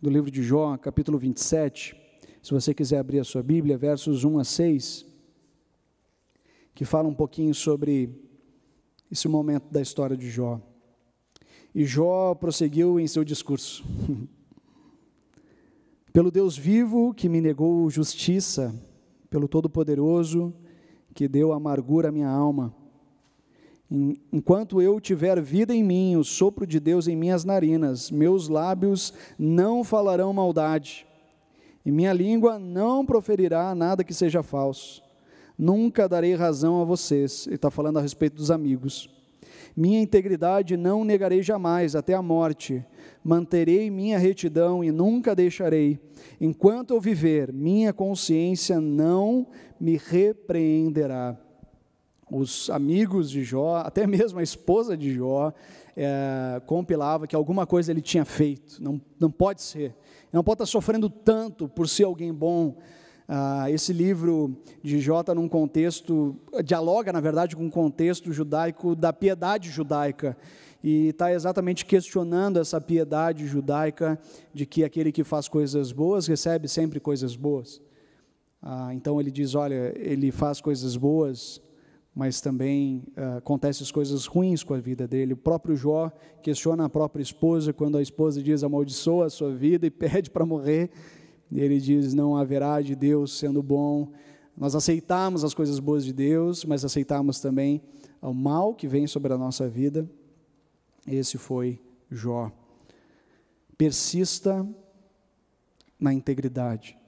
do 0.00 0.10
livro 0.10 0.30
de 0.30 0.42
Jó, 0.42 0.76
capítulo 0.76 1.18
27, 1.18 1.96
se 2.42 2.50
você 2.50 2.74
quiser 2.74 2.98
abrir 2.98 3.20
a 3.20 3.24
sua 3.24 3.42
Bíblia, 3.42 3.78
versos 3.78 4.24
1 4.24 4.38
a 4.38 4.44
6, 4.44 5.06
que 6.74 6.84
fala 6.84 7.08
um 7.08 7.14
pouquinho 7.14 7.54
sobre 7.54 8.10
esse 9.10 9.28
momento 9.28 9.70
da 9.70 9.80
história 9.80 10.16
de 10.16 10.28
Jó. 10.28 10.60
E 11.74 11.84
Jó 11.84 12.34
prosseguiu 12.34 12.98
em 12.98 13.06
seu 13.06 13.24
discurso. 13.24 13.84
pelo 16.14 16.30
Deus 16.30 16.56
vivo 16.56 17.12
que 17.12 17.28
me 17.28 17.40
negou 17.40 17.90
justiça, 17.90 18.72
pelo 19.28 19.48
Todo-Poderoso 19.48 20.54
que 21.12 21.26
deu 21.26 21.52
amargura 21.52 22.08
à 22.08 22.12
minha 22.12 22.28
alma. 22.28 22.72
Enquanto 24.32 24.80
eu 24.80 25.00
tiver 25.00 25.42
vida 25.42 25.74
em 25.74 25.82
mim, 25.82 26.14
o 26.14 26.22
sopro 26.22 26.68
de 26.68 26.78
Deus 26.78 27.08
em 27.08 27.16
minhas 27.16 27.44
narinas, 27.44 28.12
meus 28.12 28.48
lábios 28.48 29.12
não 29.36 29.82
falarão 29.82 30.32
maldade 30.32 31.04
e 31.84 31.90
minha 31.90 32.12
língua 32.12 32.60
não 32.60 33.04
proferirá 33.04 33.74
nada 33.74 34.04
que 34.04 34.14
seja 34.14 34.40
falso. 34.40 35.02
Nunca 35.58 36.08
darei 36.08 36.34
razão 36.34 36.80
a 36.80 36.84
vocês. 36.84 37.44
Ele 37.48 37.56
está 37.56 37.72
falando 37.72 37.98
a 37.98 38.02
respeito 38.02 38.36
dos 38.36 38.52
amigos. 38.52 39.10
Minha 39.76 40.00
integridade 40.00 40.76
não 40.76 41.04
negarei 41.04 41.42
jamais, 41.42 41.96
até 41.96 42.14
a 42.14 42.22
morte. 42.22 42.84
Manterei 43.22 43.90
minha 43.90 44.18
retidão 44.18 44.84
e 44.84 44.92
nunca 44.92 45.34
deixarei. 45.34 45.98
Enquanto 46.40 46.94
eu 46.94 47.00
viver, 47.00 47.52
minha 47.52 47.92
consciência 47.92 48.80
não 48.80 49.46
me 49.80 49.96
repreenderá. 49.96 51.36
Os 52.30 52.70
amigos 52.70 53.30
de 53.30 53.42
Jó, 53.44 53.76
até 53.84 54.06
mesmo 54.06 54.38
a 54.38 54.42
esposa 54.42 54.96
de 54.96 55.12
Jó, 55.14 55.52
é, 55.96 56.60
compilava 56.66 57.26
que 57.26 57.36
alguma 57.36 57.66
coisa 57.66 57.90
ele 57.90 58.00
tinha 58.00 58.24
feito. 58.24 58.82
Não, 58.82 59.00
não 59.18 59.30
pode 59.30 59.62
ser 59.62 59.94
não 60.34 60.42
pode 60.42 60.56
estar 60.56 60.66
sofrendo 60.66 61.08
tanto 61.08 61.68
por 61.68 61.88
ser 61.88 62.02
alguém 62.02 62.34
bom. 62.34 62.76
Ah, 63.26 63.70
esse 63.70 63.92
livro 63.92 64.54
de 64.82 64.98
está 64.98 65.34
num 65.34 65.48
contexto, 65.48 66.36
dialoga, 66.62 67.12
na 67.12 67.20
verdade, 67.20 67.56
com 67.56 67.66
o 67.66 67.70
contexto 67.70 68.32
judaico 68.32 68.94
da 68.94 69.12
piedade 69.12 69.70
judaica. 69.70 70.36
E 70.82 71.08
está 71.08 71.32
exatamente 71.32 71.86
questionando 71.86 72.58
essa 72.58 72.78
piedade 72.78 73.46
judaica 73.46 74.18
de 74.52 74.66
que 74.66 74.84
aquele 74.84 75.10
que 75.10 75.24
faz 75.24 75.48
coisas 75.48 75.92
boas 75.92 76.26
recebe 76.26 76.68
sempre 76.68 77.00
coisas 77.00 77.34
boas. 77.34 77.80
Ah, 78.60 78.94
então 78.94 79.18
ele 79.18 79.30
diz: 79.30 79.54
olha, 79.54 79.94
ele 79.96 80.30
faz 80.30 80.60
coisas 80.60 80.94
boas, 80.94 81.62
mas 82.14 82.42
também 82.42 83.02
uh, 83.16 83.38
acontecem 83.38 83.86
coisas 83.88 84.26
ruins 84.26 84.62
com 84.62 84.74
a 84.74 84.78
vida 84.78 85.08
dele. 85.08 85.32
O 85.32 85.36
próprio 85.38 85.74
Jó 85.74 86.12
questiona 86.42 86.84
a 86.84 86.88
própria 86.90 87.22
esposa 87.22 87.72
quando 87.72 87.96
a 87.96 88.02
esposa 88.02 88.42
diz 88.42 88.62
amaldiçoa 88.62 89.26
a 89.26 89.30
sua 89.30 89.54
vida 89.54 89.86
e 89.86 89.90
pede 89.90 90.30
para 90.30 90.44
morrer. 90.44 90.90
E 91.54 91.60
ele 91.60 91.80
diz: 91.80 92.12
não 92.12 92.36
haverá 92.36 92.82
de 92.82 92.94
Deus 92.94 93.38
sendo 93.38 93.62
bom. 93.62 94.10
Nós 94.54 94.74
aceitamos 94.74 95.42
as 95.42 95.54
coisas 95.54 95.78
boas 95.78 96.04
de 96.04 96.12
Deus, 96.12 96.64
mas 96.66 96.84
aceitamos 96.84 97.40
também 97.40 97.80
o 98.20 98.34
mal 98.34 98.74
que 98.74 98.86
vem 98.86 99.06
sobre 99.06 99.32
a 99.32 99.38
nossa 99.38 99.66
vida. 99.66 100.06
Esse 101.06 101.38
foi 101.38 101.80
Jó. 102.10 102.52
Persista 103.78 104.66
na 105.98 106.12
integridade 106.12 106.98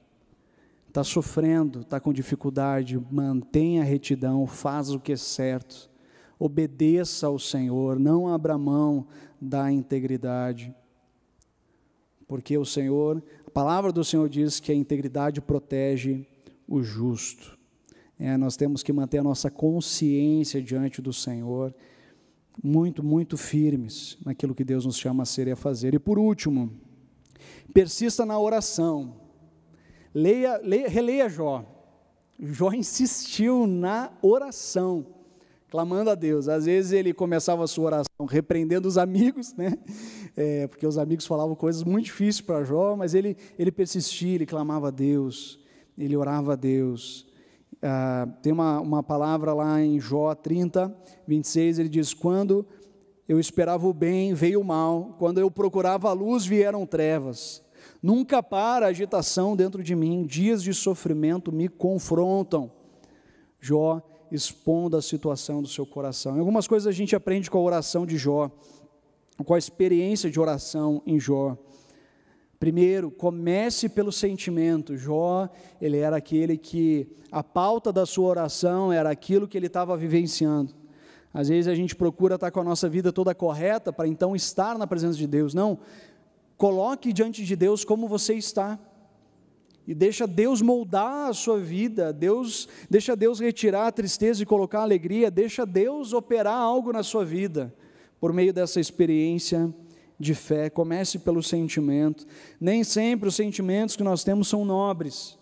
está 0.97 1.05
sofrendo, 1.05 1.81
está 1.81 2.01
com 2.01 2.11
dificuldade, 2.11 2.99
mantenha 3.11 3.83
a 3.83 3.85
retidão, 3.85 4.47
faz 4.47 4.91
o 4.91 4.99
que 4.99 5.13
é 5.13 5.17
certo, 5.17 5.91
obedeça 6.39 7.27
ao 7.27 7.39
Senhor, 7.39 7.99
não 7.99 8.33
abra 8.33 8.57
mão 8.57 9.07
da 9.39 9.71
integridade, 9.71 10.75
porque 12.27 12.57
o 12.57 12.65
Senhor, 12.65 13.23
palavra 13.57 13.91
do 13.91 14.05
Senhor 14.05 14.29
diz 14.29 14.61
que 14.61 14.71
a 14.71 14.75
integridade 14.75 15.41
protege 15.41 16.27
o 16.69 16.83
justo. 16.83 17.59
É, 18.19 18.37
nós 18.37 18.55
temos 18.55 18.83
que 18.83 18.93
manter 18.93 19.17
a 19.17 19.23
nossa 19.23 19.51
consciência 19.51 20.61
diante 20.61 21.01
do 21.01 21.11
Senhor, 21.11 21.75
muito, 22.63 23.03
muito 23.03 23.39
firmes 23.39 24.19
naquilo 24.23 24.55
que 24.55 24.63
Deus 24.63 24.85
nos 24.85 24.99
chama 24.99 25.23
a 25.23 25.27
ser 25.27 25.49
e 25.49 25.53
a 25.53 25.57
fazer. 25.57 25.95
E 25.95 25.99
por 25.99 26.19
último, 26.19 26.71
persista 27.73 28.27
na 28.27 28.39
oração. 28.39 29.23
Leia, 30.13 30.59
leia, 30.59 30.87
releia 30.91 31.27
Jó. 31.27 31.65
Jó 32.39 32.71
insistiu 32.75 33.67
na 33.67 34.13
oração, 34.21 35.07
clamando 35.77 36.09
a 36.09 36.15
Deus. 36.15 36.49
Às 36.49 36.65
vezes 36.65 36.93
ele 36.93 37.13
começava 37.13 37.63
a 37.63 37.67
sua 37.67 37.85
oração 37.85 38.27
repreendendo 38.27 38.89
os 38.89 38.97
amigos, 38.97 39.53
né? 39.53 39.75
É, 40.35 40.67
porque 40.67 40.87
os 40.87 40.97
amigos 40.97 41.27
falavam 41.27 41.55
coisas 41.55 41.85
muito 41.85 42.07
difíceis 42.07 42.41
para 42.41 42.65
Jó, 42.65 42.97
mas 42.97 43.13
ele, 43.13 43.37
ele 43.59 43.71
persistia, 43.71 44.37
ele 44.37 44.47
clamava 44.47 44.89
a 44.89 44.91
Deus, 44.91 45.59
ele 45.99 46.17
orava 46.17 46.55
a 46.55 46.57
Deus. 46.57 47.27
Ah, 47.83 48.27
tem 48.41 48.55
uma, 48.55 48.81
uma 48.81 49.03
palavra 49.03 49.53
lá 49.53 49.79
em 49.83 50.01
Jó 50.01 50.35
30, 50.35 50.97
26, 51.29 51.79
ele 51.79 51.91
diz: 51.91 52.15
Quando 52.15 52.67
eu 53.29 53.39
esperava 53.39 53.87
o 53.87 53.93
bem, 53.93 54.33
veio 54.33 54.63
o 54.63 54.65
mal, 54.65 55.15
quando 55.19 55.39
eu 55.39 55.51
procurava 55.51 56.09
a 56.09 56.13
luz, 56.15 56.47
vieram 56.47 56.87
trevas. 56.87 57.63
Nunca 58.03 58.43
para 58.43 58.87
a 58.87 58.89
agitação 58.89 59.55
dentro 59.55 59.83
de 59.83 59.95
mim, 59.95 60.25
dias 60.25 60.63
de 60.63 60.73
sofrimento 60.73 61.53
me 61.53 61.69
confrontam. 61.69 62.73
Jó 63.61 64.03
expondo 64.31 64.97
a 64.97 65.03
situação 65.03 65.63
do 65.63 65.69
seu 65.69 65.87
coração. 65.87 66.37
Em 66.37 66.41
algumas 66.41 66.67
coisas 66.67 66.87
a 66.87 66.93
gente 66.93 67.15
aprende 67.15 67.51
com 67.51 67.59
a 67.59 67.63
oração 67.63 68.05
de 68.07 68.17
Jó, 68.17 68.51
com 69.45 69.55
a 69.55 69.59
experiência 69.59 70.31
de 70.31 70.41
oração 70.41 71.03
em 71.07 71.19
Jó. 71.19 71.57
Primeiro, 72.59 73.11
comece 73.11 73.89
pelo 73.89 74.11
sentimento. 74.11 74.97
Jó, 74.97 75.49
ele 75.81 75.99
era 75.99 76.17
aquele 76.17 76.57
que 76.57 77.07
a 77.31 77.43
pauta 77.43 77.93
da 77.93 78.07
sua 78.07 78.29
oração 78.29 78.93
era 78.93 79.11
aquilo 79.11 79.47
que 79.47 79.57
ele 79.57 79.67
estava 79.67 79.97
vivenciando. 79.97 80.75
Às 81.35 81.49
vezes 81.49 81.69
a 81.69 81.75
gente 81.75 81.95
procura 81.95 82.37
estar 82.37 82.51
com 82.51 82.61
a 82.61 82.65
nossa 82.65 82.89
vida 82.89 83.13
toda 83.13 83.35
correta 83.35 83.93
para 83.93 84.09
então 84.09 84.35
estar 84.35 84.79
na 84.79 84.87
presença 84.87 85.19
de 85.19 85.27
Deus. 85.27 85.53
Não, 85.53 85.79
Coloque 86.57 87.13
diante 87.13 87.45
de 87.45 87.55
Deus 87.55 87.85
como 87.85 88.09
você 88.09 88.35
está. 88.35 88.79
E 89.87 89.95
deixa 89.95 90.27
Deus 90.27 90.61
moldar 90.61 91.31
a 91.31 91.33
sua 91.33 91.59
vida, 91.59 92.13
Deus, 92.13 92.69
deixa 92.91 93.15
Deus 93.15 93.39
retirar 93.39 93.87
a 93.87 93.93
tristeza 93.93 94.43
e 94.43 94.47
colocar 94.47 94.81
a 94.81 94.83
alegria, 94.83 95.31
deixa 95.31 95.65
Deus 95.65 96.13
operar 96.13 96.57
algo 96.57 96.93
na 96.93 97.03
sua 97.03 97.25
vida 97.25 97.73
por 98.19 98.33
meio 98.33 98.53
dessa 98.53 98.81
experiência 98.81 99.73
de 100.19 100.35
fé. 100.35 100.69
Comece 100.69 101.21
pelo 101.21 101.43
sentimento. 101.43 102.27
Nem 102.61 102.83
sempre 102.83 103.29
os 103.29 103.37
sentimentos 103.37 103.95
que 103.95 104.03
nós 104.03 104.25
temos 104.25 104.49
são 104.49 104.65
nobres 104.65 105.39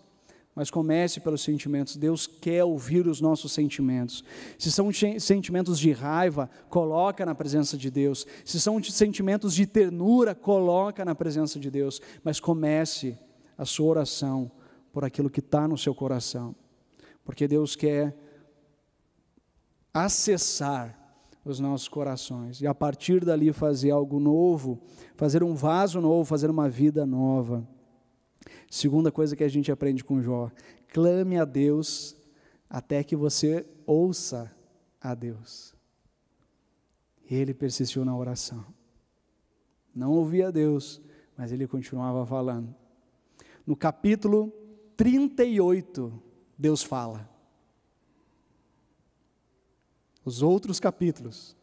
mas 0.55 0.71
comece 0.71 1.19
pelos 1.19 1.41
sentimentos. 1.41 1.97
Deus 1.97 2.25
quer 2.25 2.63
ouvir 2.63 3.05
os 3.07 3.19
nossos 3.19 3.51
sentimentos. 3.51 4.23
Se 4.57 4.71
são 4.71 4.89
sentimentos 5.19 5.77
de 5.77 5.91
raiva, 5.91 6.49
coloca 6.69 7.25
na 7.25 7.35
presença 7.35 7.77
de 7.77 7.91
Deus. 7.91 8.25
Se 8.45 8.59
são 8.59 8.81
sentimentos 8.81 9.53
de 9.53 9.65
ternura, 9.65 10.33
coloca 10.33 11.03
na 11.03 11.13
presença 11.13 11.59
de 11.59 11.69
Deus. 11.69 12.01
Mas 12.23 12.39
comece 12.39 13.17
a 13.57 13.65
sua 13.65 13.87
oração 13.87 14.51
por 14.91 15.03
aquilo 15.03 15.29
que 15.29 15.39
está 15.39 15.67
no 15.67 15.77
seu 15.77 15.93
coração, 15.93 16.55
porque 17.23 17.47
Deus 17.47 17.75
quer 17.75 18.15
acessar 19.93 20.97
os 21.43 21.59
nossos 21.59 21.87
corações 21.87 22.59
e 22.59 22.65
a 22.65 22.73
partir 22.73 23.23
dali 23.23 23.53
fazer 23.53 23.91
algo 23.91 24.19
novo, 24.19 24.81
fazer 25.15 25.43
um 25.43 25.53
vaso 25.53 26.01
novo, 26.01 26.25
fazer 26.25 26.49
uma 26.49 26.67
vida 26.67 27.05
nova. 27.05 27.67
Segunda 28.69 29.11
coisa 29.11 29.35
que 29.35 29.43
a 29.43 29.47
gente 29.47 29.71
aprende 29.71 30.03
com 30.03 30.21
Jó: 30.21 30.49
clame 30.91 31.37
a 31.37 31.45
Deus 31.45 32.17
até 32.69 33.03
que 33.03 33.15
você 33.15 33.65
ouça 33.85 34.51
a 34.99 35.13
Deus. 35.13 35.73
Ele 37.29 37.53
persistiu 37.53 38.03
na 38.03 38.15
oração. 38.15 38.65
Não 39.93 40.11
ouvia 40.11 40.51
Deus, 40.51 41.01
mas 41.37 41.51
ele 41.51 41.67
continuava 41.67 42.25
falando. 42.25 42.75
No 43.65 43.75
capítulo 43.75 44.53
38, 44.95 46.13
Deus 46.57 46.83
fala. 46.83 47.29
Os 50.23 50.41
outros 50.41 50.79
capítulos, 50.79 51.55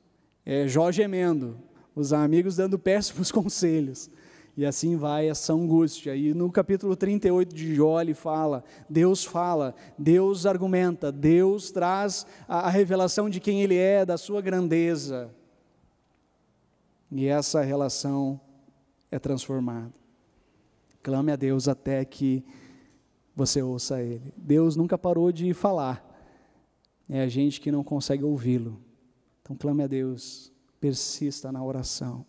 é 0.45 0.67
Jó 0.67 0.91
gemendo, 0.91 1.59
os 1.95 2.13
amigos 2.13 2.57
dando 2.57 2.79
péssimos 2.79 3.31
conselhos. 3.33 4.11
E 4.57 4.67
assim 4.67 4.97
vai 4.97 5.29
essa 5.29 5.53
angústia. 5.53 6.15
E 6.15 6.35
no 6.35 6.51
capítulo 6.53 6.95
38 6.95 7.55
de 7.55 7.75
Jó, 7.75 8.01
ele 8.01 8.15
fala: 8.15 8.63
Deus 8.89 9.25
fala, 9.25 9.75
Deus 9.97 10.45
argumenta, 10.45 11.11
Deus 11.11 11.71
traz 11.71 12.27
a, 12.47 12.67
a 12.67 12.69
revelação 12.69 13.31
de 13.31 13.41
quem 13.41 13.63
Ele 13.63 13.77
é, 13.77 14.05
da 14.05 14.19
sua 14.19 14.43
grandeza. 14.43 15.31
E 17.11 17.27
essa 17.27 17.63
relação 17.63 18.41
é 19.11 19.19
transformada. 19.19 20.02
Clame 21.03 21.33
a 21.33 21.37
Deus 21.37 21.67
até 21.69 22.05
que 22.05 22.45
você 23.35 23.63
ouça 23.63 24.03
Ele. 24.03 24.33
Deus 24.37 24.77
nunca 24.77 24.97
parou 24.97 25.33
de 25.33 25.53
falar, 25.53 26.09
é 27.09 27.23
a 27.23 27.29
gente 27.29 27.61
que 27.61 27.73
não 27.73 27.83
consegue 27.83 28.25
ouvi-lo. 28.25 28.81
Então 29.43 29.57
clame 29.57 29.83
a 29.83 29.87
Deus, 29.87 30.53
persista 30.81 31.51
na 31.51 31.63
oração. 31.63 32.25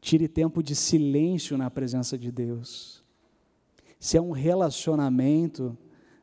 Tire 0.00 0.28
tempo 0.28 0.62
de 0.62 0.76
silêncio 0.76 1.58
na 1.58 1.70
presença 1.70 2.16
de 2.16 2.30
Deus. 2.30 3.04
Se 3.98 4.16
é 4.16 4.20
um 4.22 4.30
relacionamento, 4.30 5.76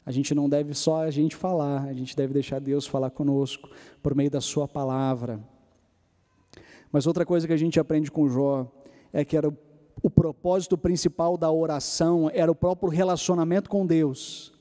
a 0.06 0.12
gente 0.12 0.34
não 0.34 0.48
deve 0.48 0.74
só 0.74 1.04
a 1.04 1.12
gente 1.12 1.36
falar, 1.36 1.84
a 1.84 1.94
gente 1.94 2.15
deve 2.15 2.34
deixar 2.34 2.60
Deus 2.60 2.88
falar 2.88 3.10
conosco 3.10 3.70
por 4.02 4.15
meio 4.15 4.32
da 4.32 4.39
sua 4.39 4.68
palavra. 4.68 5.44
Mas 6.91 7.06
outra 7.06 7.26
coisa 7.26 7.46
que 7.46 7.54
a 7.54 7.58
gente 7.58 7.80
aprende 7.80 8.10
com 8.10 8.30
Jó 8.30 8.72
é 9.12 9.26
que 9.26 9.36
era 9.36 9.52
o, 10.01 10.10
propósito 10.10 10.77
principal 10.77 11.38
da 11.38 11.51
oração 11.51 12.29
era 12.34 12.51
o 12.51 12.55
próprio 12.55 12.89
relacionamento 12.89 13.69
com 13.69 13.86
Deus 13.86 14.53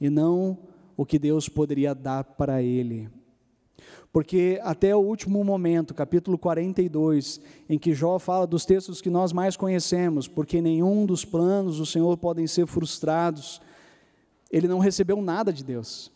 e 0.00 0.08
não 0.08 0.58
o 0.96 1.04
que 1.04 1.18
Deus 1.18 1.48
poderia 1.48 1.94
dar 1.94 2.24
para 2.24 2.62
ele. 2.62 3.08
Porque 4.12 4.58
até 4.62 4.96
o 4.96 5.00
último 5.00 5.44
momento, 5.44 5.92
capítulo 5.92 6.38
42, 6.38 7.40
em 7.68 7.78
que 7.78 7.92
Jó 7.92 8.18
fala 8.18 8.46
dos 8.46 8.64
textos 8.64 9.02
que 9.02 9.10
nós 9.10 9.32
mais 9.32 9.56
conhecemos, 9.56 10.26
porque 10.26 10.62
nenhum 10.62 11.04
dos 11.04 11.24
planos 11.24 11.76
do 11.76 11.84
Senhor 11.84 12.16
podem 12.16 12.46
ser 12.46 12.66
frustrados, 12.66 13.60
ele 14.50 14.66
não 14.66 14.78
recebeu 14.78 15.20
nada 15.20 15.52
de 15.52 15.62
Deus. 15.62 16.10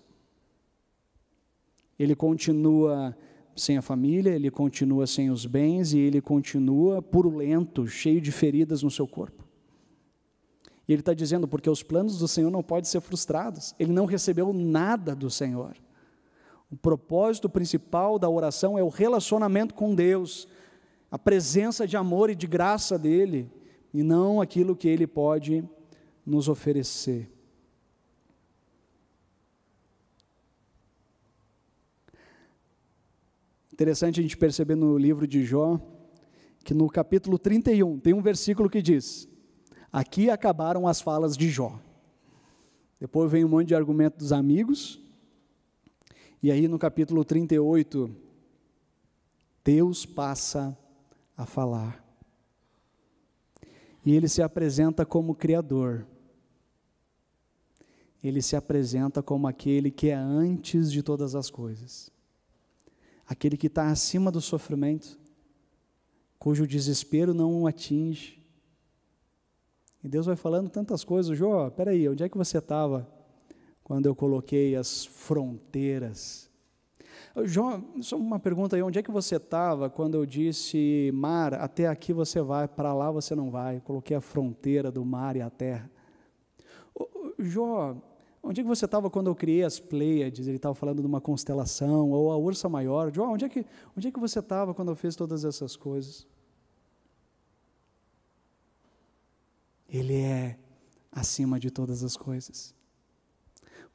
Ele 1.99 2.15
continua 2.15 3.15
sem 3.61 3.77
a 3.77 3.83
família, 3.83 4.31
ele 4.31 4.51
continua 4.51 5.07
sem 5.07 5.31
os 5.31 5.47
bens 5.47 5.93
e 5.93 5.99
ele 5.99 6.21
continua 6.21 7.03
purulento, 7.03 7.87
cheio 7.87 8.21
de 8.21 8.33
feridas 8.33 8.83
no 8.83 8.91
seu 8.91 9.07
corpo. 9.07 9.45
E 10.89 10.93
ele 10.93 11.03
está 11.03 11.15
dizendo, 11.15 11.47
porque 11.47 11.71
os 11.71 11.83
planos 11.83 12.19
do 12.19 12.27
Senhor 12.27 12.51
não 12.51 12.65
podem 12.65 12.91
ser 12.91 13.01
frustrados. 13.01 13.75
Ele 13.79 13.93
não 13.93 14.07
recebeu 14.07 14.53
nada 14.53 15.15
do 15.15 15.31
Senhor. 15.31 15.77
O 16.71 16.77
propósito 16.77 17.49
principal 17.49 18.19
da 18.19 18.29
oração 18.29 18.77
é 18.77 18.83
o 18.83 18.89
relacionamento 18.89 19.75
com 19.75 19.95
Deus, 19.95 20.49
a 21.11 21.19
presença 21.19 21.87
de 21.87 21.97
amor 21.97 22.31
e 22.31 22.35
de 22.35 22.47
graça 22.47 22.99
dEle, 22.99 23.51
e 23.95 24.03
não 24.03 24.41
aquilo 24.41 24.75
que 24.75 24.89
Ele 24.89 25.07
pode 25.07 25.65
nos 26.25 26.49
oferecer. 26.49 27.31
Interessante 33.81 34.21
a 34.21 34.23
gente 34.23 34.37
perceber 34.37 34.75
no 34.75 34.99
livro 34.99 35.27
de 35.27 35.43
Jó, 35.43 35.81
que 36.63 36.75
no 36.75 36.87
capítulo 36.87 37.39
31 37.39 37.99
tem 37.99 38.13
um 38.13 38.21
versículo 38.21 38.69
que 38.69 38.83
diz: 38.83 39.27
Aqui 39.91 40.29
acabaram 40.29 40.87
as 40.87 41.01
falas 41.01 41.35
de 41.35 41.49
Jó. 41.49 41.81
Depois 43.01 43.33
vem 43.33 43.43
um 43.43 43.49
monte 43.49 43.69
de 43.69 43.75
argumento 43.75 44.19
dos 44.19 44.35
amigos, 44.35 45.01
e 46.43 46.51
aí 46.51 46.69
no 46.69 46.79
capítulo 46.79 47.25
38, 47.25 48.15
Deus 49.65 50.05
passa 50.05 50.77
a 51.35 51.47
falar. 51.47 52.05
E 54.05 54.15
ele 54.15 54.29
se 54.29 54.43
apresenta 54.43 55.07
como 55.07 55.35
Criador. 55.35 56.07
Ele 58.23 58.43
se 58.43 58.57
apresenta 58.57 59.23
como 59.23 59.47
aquele 59.47 59.91
que 59.91 60.11
é 60.11 60.15
antes 60.15 60.93
de 60.93 61.03
todas 61.03 61.35
as 61.35 61.49
coisas. 61.49 62.13
Aquele 63.31 63.57
que 63.57 63.69
está 63.69 63.89
acima 63.91 64.31
do 64.31 64.43
sofrimento, 64.43 65.19
cujo 66.39 66.67
desespero 66.67 67.33
não 67.33 67.63
o 67.63 67.67
atinge. 67.67 68.45
E 70.05 70.09
Deus 70.09 70.27
vai 70.27 70.37
falando 70.37 70.69
tantas 70.69 71.05
coisas. 71.05 71.39
Jó, 71.39 71.71
peraí, 71.71 72.07
onde 72.09 72.25
é 72.25 72.29
que 72.29 72.37
você 72.37 72.59
estava? 72.59 73.09
quando 73.91 74.07
eu 74.07 74.15
coloquei 74.15 74.77
as 74.77 75.05
fronteiras. 75.05 76.49
João, 77.43 78.01
só 78.01 78.17
uma 78.17 78.39
pergunta 78.39 78.77
aí, 78.77 78.83
onde 78.83 79.01
é 79.01 79.03
que 79.03 79.11
você 79.11 79.35
estava 79.35 79.91
quando 79.91 80.15
eu 80.15 80.25
disse, 80.25 81.11
mar, 81.13 81.55
até 81.55 81.89
aqui 81.89 82.13
você 82.13 82.41
vai, 82.41 82.69
para 82.69 82.95
lá 82.95 83.11
você 83.11 83.35
não 83.35 83.51
vai, 83.51 83.79
eu 83.79 83.81
coloquei 83.81 84.17
a 84.17 84.21
fronteira 84.21 84.93
do 84.93 85.05
mar 85.05 85.35
e 85.35 85.41
a 85.41 85.51
terra. 85.51 85.91
Jó, 87.37 87.97
onde 88.43 88.61
é 88.61 88.65
que 88.65 88.69
você 88.69 88.85
estava 88.85 89.11
quando 89.11 89.29
eu 89.29 89.35
criei 89.35 89.63
as 89.63 89.79
Pleiades, 89.79 90.47
ele 90.47 90.57
estava 90.57 90.75
falando 90.75 91.01
de 91.01 91.07
uma 91.07 91.21
constelação, 91.21 92.11
ou 92.11 92.33
a 92.33 92.37
Ursa 92.37 92.69
Maior, 92.69 93.13
Jó, 93.15 93.31
onde 93.31 93.45
é 93.45 93.49
que, 93.49 93.65
onde 93.97 94.09
é 94.09 94.11
que 94.11 94.19
você 94.19 94.39
estava 94.39 94.75
quando 94.75 94.91
eu 94.91 94.97
fiz 94.97 95.15
todas 95.15 95.45
essas 95.45 95.77
coisas? 95.77 96.27
Ele 99.89 100.15
é 100.15 100.59
acima 101.11 101.59
de 101.59 101.71
todas 101.71 102.05
as 102.05 102.17
coisas. 102.17 102.75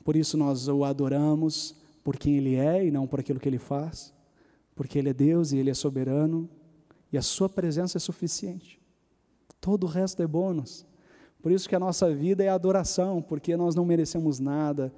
Por 0.03 0.15
isso 0.15 0.37
nós 0.37 0.67
o 0.67 0.83
adoramos 0.83 1.75
por 2.03 2.17
quem 2.17 2.37
Ele 2.37 2.55
é 2.55 2.85
e 2.85 2.91
não 2.91 3.07
por 3.07 3.19
aquilo 3.19 3.39
que 3.39 3.49
Ele 3.49 3.57
faz, 3.57 4.13
porque 4.75 4.99
Ele 4.99 5.09
é 5.09 5.13
Deus 5.13 5.51
e 5.51 5.57
Ele 5.57 5.71
é 5.71 5.73
soberano 5.73 6.49
e 7.11 7.17
a 7.17 7.21
Sua 7.21 7.49
presença 7.49 7.97
é 7.97 7.99
suficiente. 7.99 8.79
Todo 9.59 9.85
o 9.85 9.89
resto 9.89 10.21
é 10.21 10.27
bônus. 10.27 10.85
Por 11.45 11.51
isso 11.51 11.69
que 11.69 11.75
a 11.75 11.79
nossa 11.79 12.11
vida 12.11 12.43
é 12.43 12.49
adoração, 12.49 13.21
porque 13.21 13.55
nós 13.55 13.75
não 13.75 13.85
merecemos 13.85 14.39
nada 14.39 14.91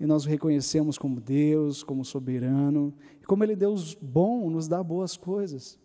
e 0.00 0.04
nós 0.04 0.24
o 0.24 0.28
reconhecemos 0.28 0.98
como 0.98 1.20
Deus, 1.20 1.84
como 1.84 2.04
soberano 2.04 2.92
e 3.20 3.24
como 3.24 3.44
Ele 3.44 3.54
Deus 3.54 3.94
bom, 3.94 4.50
nos 4.50 4.66
dá 4.66 4.82
boas 4.82 5.16
coisas. 5.16 5.78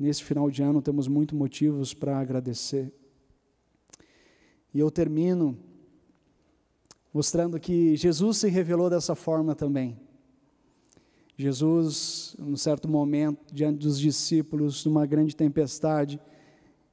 Nesse 0.00 0.24
final 0.24 0.50
de 0.50 0.62
ano 0.62 0.80
temos 0.80 1.06
muitos 1.08 1.36
motivos 1.36 1.92
para 1.92 2.18
agradecer. 2.18 2.90
E 4.72 4.80
eu 4.80 4.90
termino 4.90 5.58
mostrando 7.12 7.60
que 7.60 7.94
Jesus 7.96 8.38
se 8.38 8.48
revelou 8.48 8.88
dessa 8.88 9.14
forma 9.14 9.54
também. 9.54 10.00
Jesus, 11.36 12.34
num 12.38 12.56
certo 12.56 12.88
momento, 12.88 13.54
diante 13.54 13.80
dos 13.80 14.00
discípulos, 14.00 14.86
numa 14.86 15.04
grande 15.04 15.36
tempestade, 15.36 16.18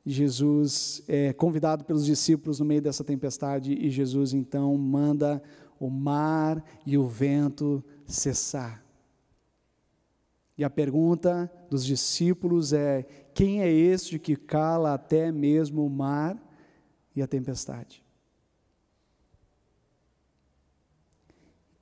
Jesus 0.05 1.03
é 1.07 1.31
convidado 1.31 1.83
pelos 1.83 2.05
discípulos 2.05 2.59
no 2.59 2.65
meio 2.65 2.81
dessa 2.81 3.03
tempestade 3.03 3.73
e 3.73 3.89
Jesus 3.89 4.33
então 4.33 4.75
manda 4.77 5.41
o 5.79 5.89
mar 5.89 6.63
e 6.85 6.97
o 6.97 7.07
vento 7.07 7.83
cessar. 8.05 8.83
E 10.57 10.63
a 10.63 10.69
pergunta 10.69 11.51
dos 11.69 11.85
discípulos 11.85 12.73
é: 12.73 13.03
quem 13.33 13.61
é 13.61 13.71
este 13.71 14.19
que 14.19 14.35
cala 14.35 14.93
até 14.93 15.31
mesmo 15.31 15.85
o 15.85 15.89
mar 15.89 16.37
e 17.15 17.21
a 17.21 17.27
tempestade? 17.27 18.03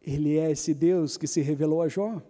Ele 0.02 0.38
é 0.38 0.52
esse 0.52 0.74
Deus 0.74 1.18
que 1.18 1.28
se 1.28 1.42
revelou 1.42 1.82
a 1.82 1.88
Jó. 1.88 2.22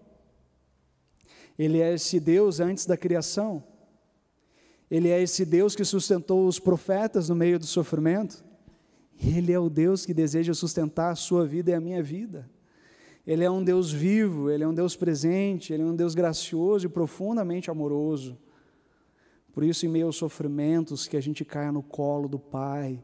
Ele 1.58 1.82
é 1.82 1.94
esse 1.94 2.20
Deus 2.20 2.60
antes 2.60 2.86
da 2.86 2.98
criação. 2.98 3.64
Ele 4.90 5.10
é 5.10 5.22
esse 5.22 5.46
Deus 5.46 5.76
que 5.76 5.86
sustentou 5.86 6.48
os 6.48 6.60
profetas 6.60 7.30
no 7.30 7.36
meio 7.36 7.60
do 7.60 7.66
sofrimento. 7.66 8.44
Ele 9.22 9.52
é 9.52 9.60
o 9.60 9.70
Deus 9.70 10.06
que 10.06 10.14
deseja 10.14 10.54
sustentar 10.54 11.12
a 11.12 11.16
sua 11.16 11.46
vida 11.46 11.72
e 11.72 11.74
a 11.74 11.80
minha 11.80 12.02
vida. 12.02 12.50
Ele 13.28 13.44
é 13.44 13.52
um 13.52 13.64
Deus 13.64 13.92
vivo, 13.92 14.50
ele 14.50 14.64
é 14.64 14.68
um 14.68 14.74
Deus 14.74 14.96
presente, 14.96 15.72
ele 15.72 15.84
é 15.84 15.86
um 15.86 15.96
Deus 15.96 16.16
gracioso 16.16 16.88
e 16.88 16.90
profundamente 16.90 17.70
amoroso. 17.70 18.38
Por 19.54 19.64
isso, 19.64 19.86
em 19.86 19.90
meio 19.90 20.08
aos 20.08 20.16
sofrimentos, 20.16 21.08
que 21.08 21.18
a 21.18 21.22
gente 21.22 21.46
caia 21.46 21.72
no 21.72 21.84
colo 21.84 22.28
do 22.28 22.40
Pai, 22.40 23.04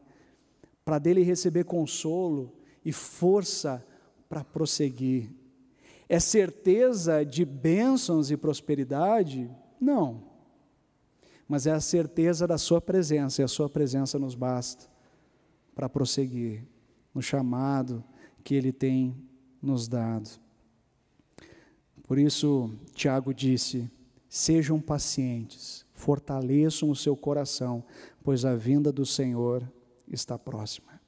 para 0.83 0.97
dele 0.97 1.21
receber 1.21 1.65
consolo 1.65 2.53
e 2.83 2.91
força 2.91 3.85
para 4.29 4.43
prosseguir. 4.43 5.29
É 6.07 6.19
certeza 6.19 7.23
de 7.23 7.43
bênçãos 7.43 8.31
e 8.31 8.37
prosperidade? 8.37 9.49
Não. 9.79 10.34
Mas 11.47 11.67
é 11.67 11.71
a 11.71 11.79
certeza 11.79 12.47
da 12.47 12.57
Sua 12.57 12.81
presença, 12.81 13.41
e 13.41 13.45
a 13.45 13.47
Sua 13.47 13.69
presença 13.69 14.17
nos 14.17 14.35
basta 14.35 14.85
para 15.73 15.89
prosseguir 15.89 16.63
no 17.13 17.21
chamado 17.21 18.03
que 18.43 18.55
Ele 18.55 18.71
tem 18.71 19.15
nos 19.61 19.87
dado. 19.87 20.29
Por 22.03 22.17
isso, 22.17 22.71
Tiago 22.93 23.33
disse: 23.33 23.89
sejam 24.29 24.79
pacientes, 24.79 25.85
fortaleçam 25.93 26.89
o 26.89 26.95
seu 26.95 27.15
coração, 27.15 27.83
pois 28.23 28.45
a 28.45 28.55
vinda 28.55 28.91
do 28.91 29.05
Senhor 29.05 29.67
está 30.07 30.37
próxima. 30.37 30.99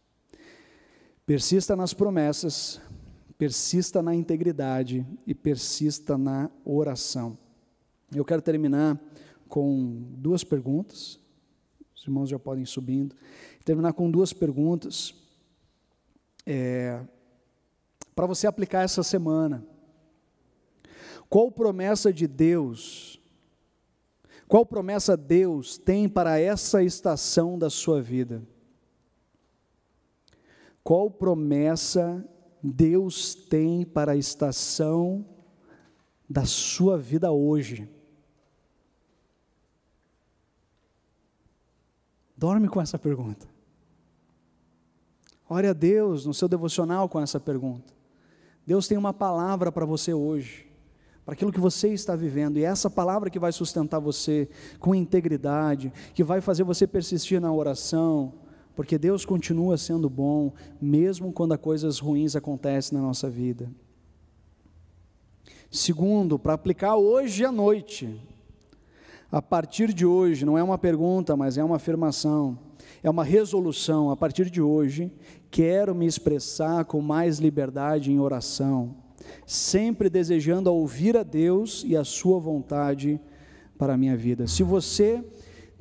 Persista 1.26 1.76
nas 1.76 1.94
promessas, 1.94 2.80
persista 3.38 4.02
na 4.02 4.16
integridade 4.16 5.06
e 5.26 5.36
persista 5.36 6.18
na 6.18 6.50
oração. 6.64 7.38
Eu 8.16 8.24
quero 8.24 8.42
terminar 8.42 9.00
com 9.48 10.04
duas 10.18 10.44
perguntas. 10.44 11.20
Os 11.96 12.04
irmãos 12.04 12.30
já 12.30 12.38
podem 12.38 12.64
ir 12.64 12.68
subindo. 12.68 13.16
Terminar 13.66 13.94
com 13.94 14.12
duas 14.12 14.34
perguntas. 14.34 15.16
É, 16.46 17.02
para 18.16 18.26
você 18.26 18.48
aplicar 18.48 18.84
essa 18.84 19.04
semana. 19.04 19.66
Qual 21.30 21.52
promessa 21.52 22.12
de 22.14 22.26
Deus, 22.26 23.20
qual 24.48 24.66
promessa 24.66 25.18
Deus 25.18 25.78
tem 25.78 26.08
para 26.08 26.40
essa 26.40 26.82
estação 26.82 27.60
da 27.60 27.70
sua 27.70 28.02
vida? 28.02 28.42
Qual 30.84 31.12
promessa 31.12 32.26
Deus 32.64 33.36
tem 33.36 33.86
para 33.86 34.14
a 34.14 34.18
estação 34.18 35.26
da 36.30 36.46
sua 36.46 36.98
vida 36.98 37.30
hoje? 37.32 37.90
Dorme 42.38 42.68
com 42.68 42.80
essa 42.80 43.00
pergunta. 43.00 43.48
Ore 45.50 45.68
a 45.68 45.74
Deus 45.74 46.26
no 46.26 46.34
seu 46.34 46.48
devocional 46.48 47.10
com 47.10 47.20
essa 47.20 47.40
pergunta. 47.40 47.94
Deus 48.66 48.88
tem 48.88 48.98
uma 48.98 49.14
palavra 49.14 49.72
para 49.72 49.86
você 49.86 50.14
hoje, 50.14 50.68
para 51.26 51.34
aquilo 51.34 51.52
que 51.52 51.60
você 51.60 51.94
está 51.94 52.16
vivendo, 52.16 52.58
e 52.58 52.64
é 52.64 52.68
essa 52.68 52.90
palavra 52.90 53.30
que 53.30 53.40
vai 53.40 53.52
sustentar 53.52 54.00
você 54.00 54.50
com 54.78 54.94
integridade, 54.94 55.92
que 56.14 56.24
vai 56.24 56.42
fazer 56.42 56.64
você 56.64 56.86
persistir 56.86 57.40
na 57.40 57.52
oração, 57.52 58.34
porque 58.76 58.98
Deus 58.98 59.26
continua 59.26 59.78
sendo 59.78 60.10
bom, 60.10 60.54
mesmo 60.80 61.32
quando 61.32 61.54
as 61.54 61.60
coisas 61.60 61.98
ruins 61.98 62.36
acontecem 62.36 62.98
na 62.98 63.04
nossa 63.04 63.30
vida. 63.30 63.72
Segundo, 65.72 66.38
para 66.38 66.54
aplicar 66.54 66.98
hoje 66.98 67.44
à 67.44 67.52
noite, 67.52 68.22
a 69.32 69.42
partir 69.42 69.94
de 69.94 70.06
hoje, 70.06 70.46
não 70.46 70.58
é 70.58 70.64
uma 70.64 70.78
pergunta, 70.78 71.36
mas 71.36 71.58
é 71.58 71.64
uma 71.64 71.76
afirmação, 71.76 72.58
é 73.04 73.10
uma 73.10 73.24
resolução. 73.24 74.10
A 74.10 74.16
partir 74.16 74.50
de 74.50 74.62
hoje, 74.62 75.12
quero 75.52 75.94
me 75.94 76.06
expressar 76.06 76.86
com 76.86 77.02
mais 77.02 77.38
liberdade 77.38 78.12
em 78.12 78.20
oração, 78.20 78.96
sempre 79.46 80.10
desejando 80.10 80.74
ouvir 80.74 81.18
a 81.18 81.24
Deus 81.24 81.84
e 81.86 81.96
a 81.96 82.06
Sua 82.06 82.40
vontade 82.40 83.20
para 83.78 83.94
a 83.94 83.98
minha 83.98 84.16
vida. 84.16 84.48
Se 84.48 84.64
você 84.64 85.24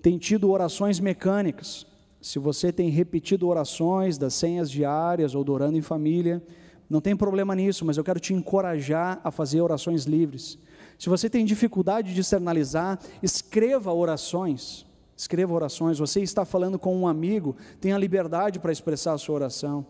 tem 0.02 0.18
tido 0.18 0.50
orações 0.50 0.98
mecânicas, 0.98 1.86
se 2.20 2.40
você 2.40 2.72
tem 2.72 2.90
repetido 2.90 3.46
orações 3.46 4.18
das 4.18 4.34
senhas 4.34 4.68
diárias 4.68 5.34
ou 5.36 5.44
do 5.44 5.52
orando 5.52 5.78
em 5.78 5.82
família, 5.82 6.42
não 6.90 7.00
tem 7.00 7.16
problema 7.16 7.54
nisso, 7.54 7.84
mas 7.84 7.96
eu 7.96 8.04
quero 8.04 8.18
te 8.18 8.34
encorajar 8.34 9.20
a 9.22 9.30
fazer 9.30 9.60
orações 9.60 10.04
livres. 10.04 10.58
Se 10.98 11.08
você 11.08 11.28
tem 11.28 11.44
dificuldade 11.44 12.14
de 12.14 12.20
externalizar, 12.20 12.98
escreva 13.22 13.92
orações. 13.92 14.86
Escreva 15.16 15.54
orações. 15.54 15.98
Você 15.98 16.20
está 16.20 16.44
falando 16.44 16.78
com 16.78 16.96
um 16.96 17.06
amigo, 17.06 17.56
tenha 17.80 17.96
liberdade 17.98 18.58
para 18.58 18.72
expressar 18.72 19.12
a 19.12 19.18
sua 19.18 19.34
oração. 19.34 19.86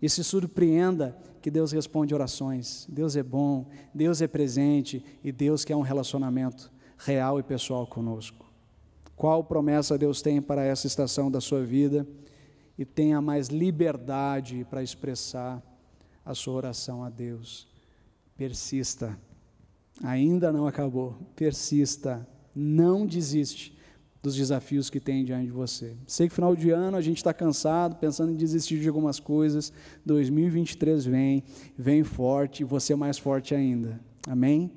E 0.00 0.08
se 0.08 0.24
surpreenda 0.24 1.16
que 1.40 1.50
Deus 1.50 1.72
responde 1.72 2.14
orações. 2.14 2.86
Deus 2.88 3.16
é 3.16 3.22
bom, 3.22 3.66
Deus 3.94 4.20
é 4.20 4.26
presente 4.26 5.04
e 5.22 5.30
Deus 5.30 5.64
quer 5.64 5.76
um 5.76 5.80
relacionamento 5.80 6.70
real 6.98 7.38
e 7.38 7.42
pessoal 7.42 7.86
conosco. 7.86 8.44
Qual 9.16 9.44
promessa 9.44 9.98
Deus 9.98 10.22
tem 10.22 10.40
para 10.42 10.64
essa 10.64 10.86
estação 10.86 11.30
da 11.30 11.40
sua 11.40 11.62
vida 11.62 12.06
e 12.76 12.84
tenha 12.84 13.20
mais 13.20 13.48
liberdade 13.48 14.66
para 14.68 14.82
expressar 14.82 15.62
a 16.24 16.34
sua 16.34 16.54
oração 16.54 17.04
a 17.04 17.10
Deus. 17.10 17.68
Persista. 18.36 19.18
Ainda 20.02 20.52
não 20.52 20.66
acabou. 20.66 21.16
Persista. 21.34 22.26
Não 22.54 23.06
desiste 23.06 23.76
dos 24.22 24.36
desafios 24.36 24.88
que 24.88 25.00
tem 25.00 25.24
diante 25.24 25.46
de 25.46 25.52
você. 25.52 25.96
Sei 26.06 26.28
que 26.28 26.34
final 26.34 26.54
de 26.54 26.70
ano 26.70 26.96
a 26.96 27.00
gente 27.00 27.16
está 27.16 27.34
cansado, 27.34 27.96
pensando 27.96 28.30
em 28.30 28.36
desistir 28.36 28.78
de 28.78 28.86
algumas 28.86 29.18
coisas. 29.18 29.72
2023 30.06 31.04
vem, 31.04 31.42
vem 31.76 32.04
forte 32.04 32.60
e 32.60 32.64
você 32.64 32.94
mais 32.94 33.18
forte 33.18 33.54
ainda. 33.54 34.00
Amém? 34.28 34.70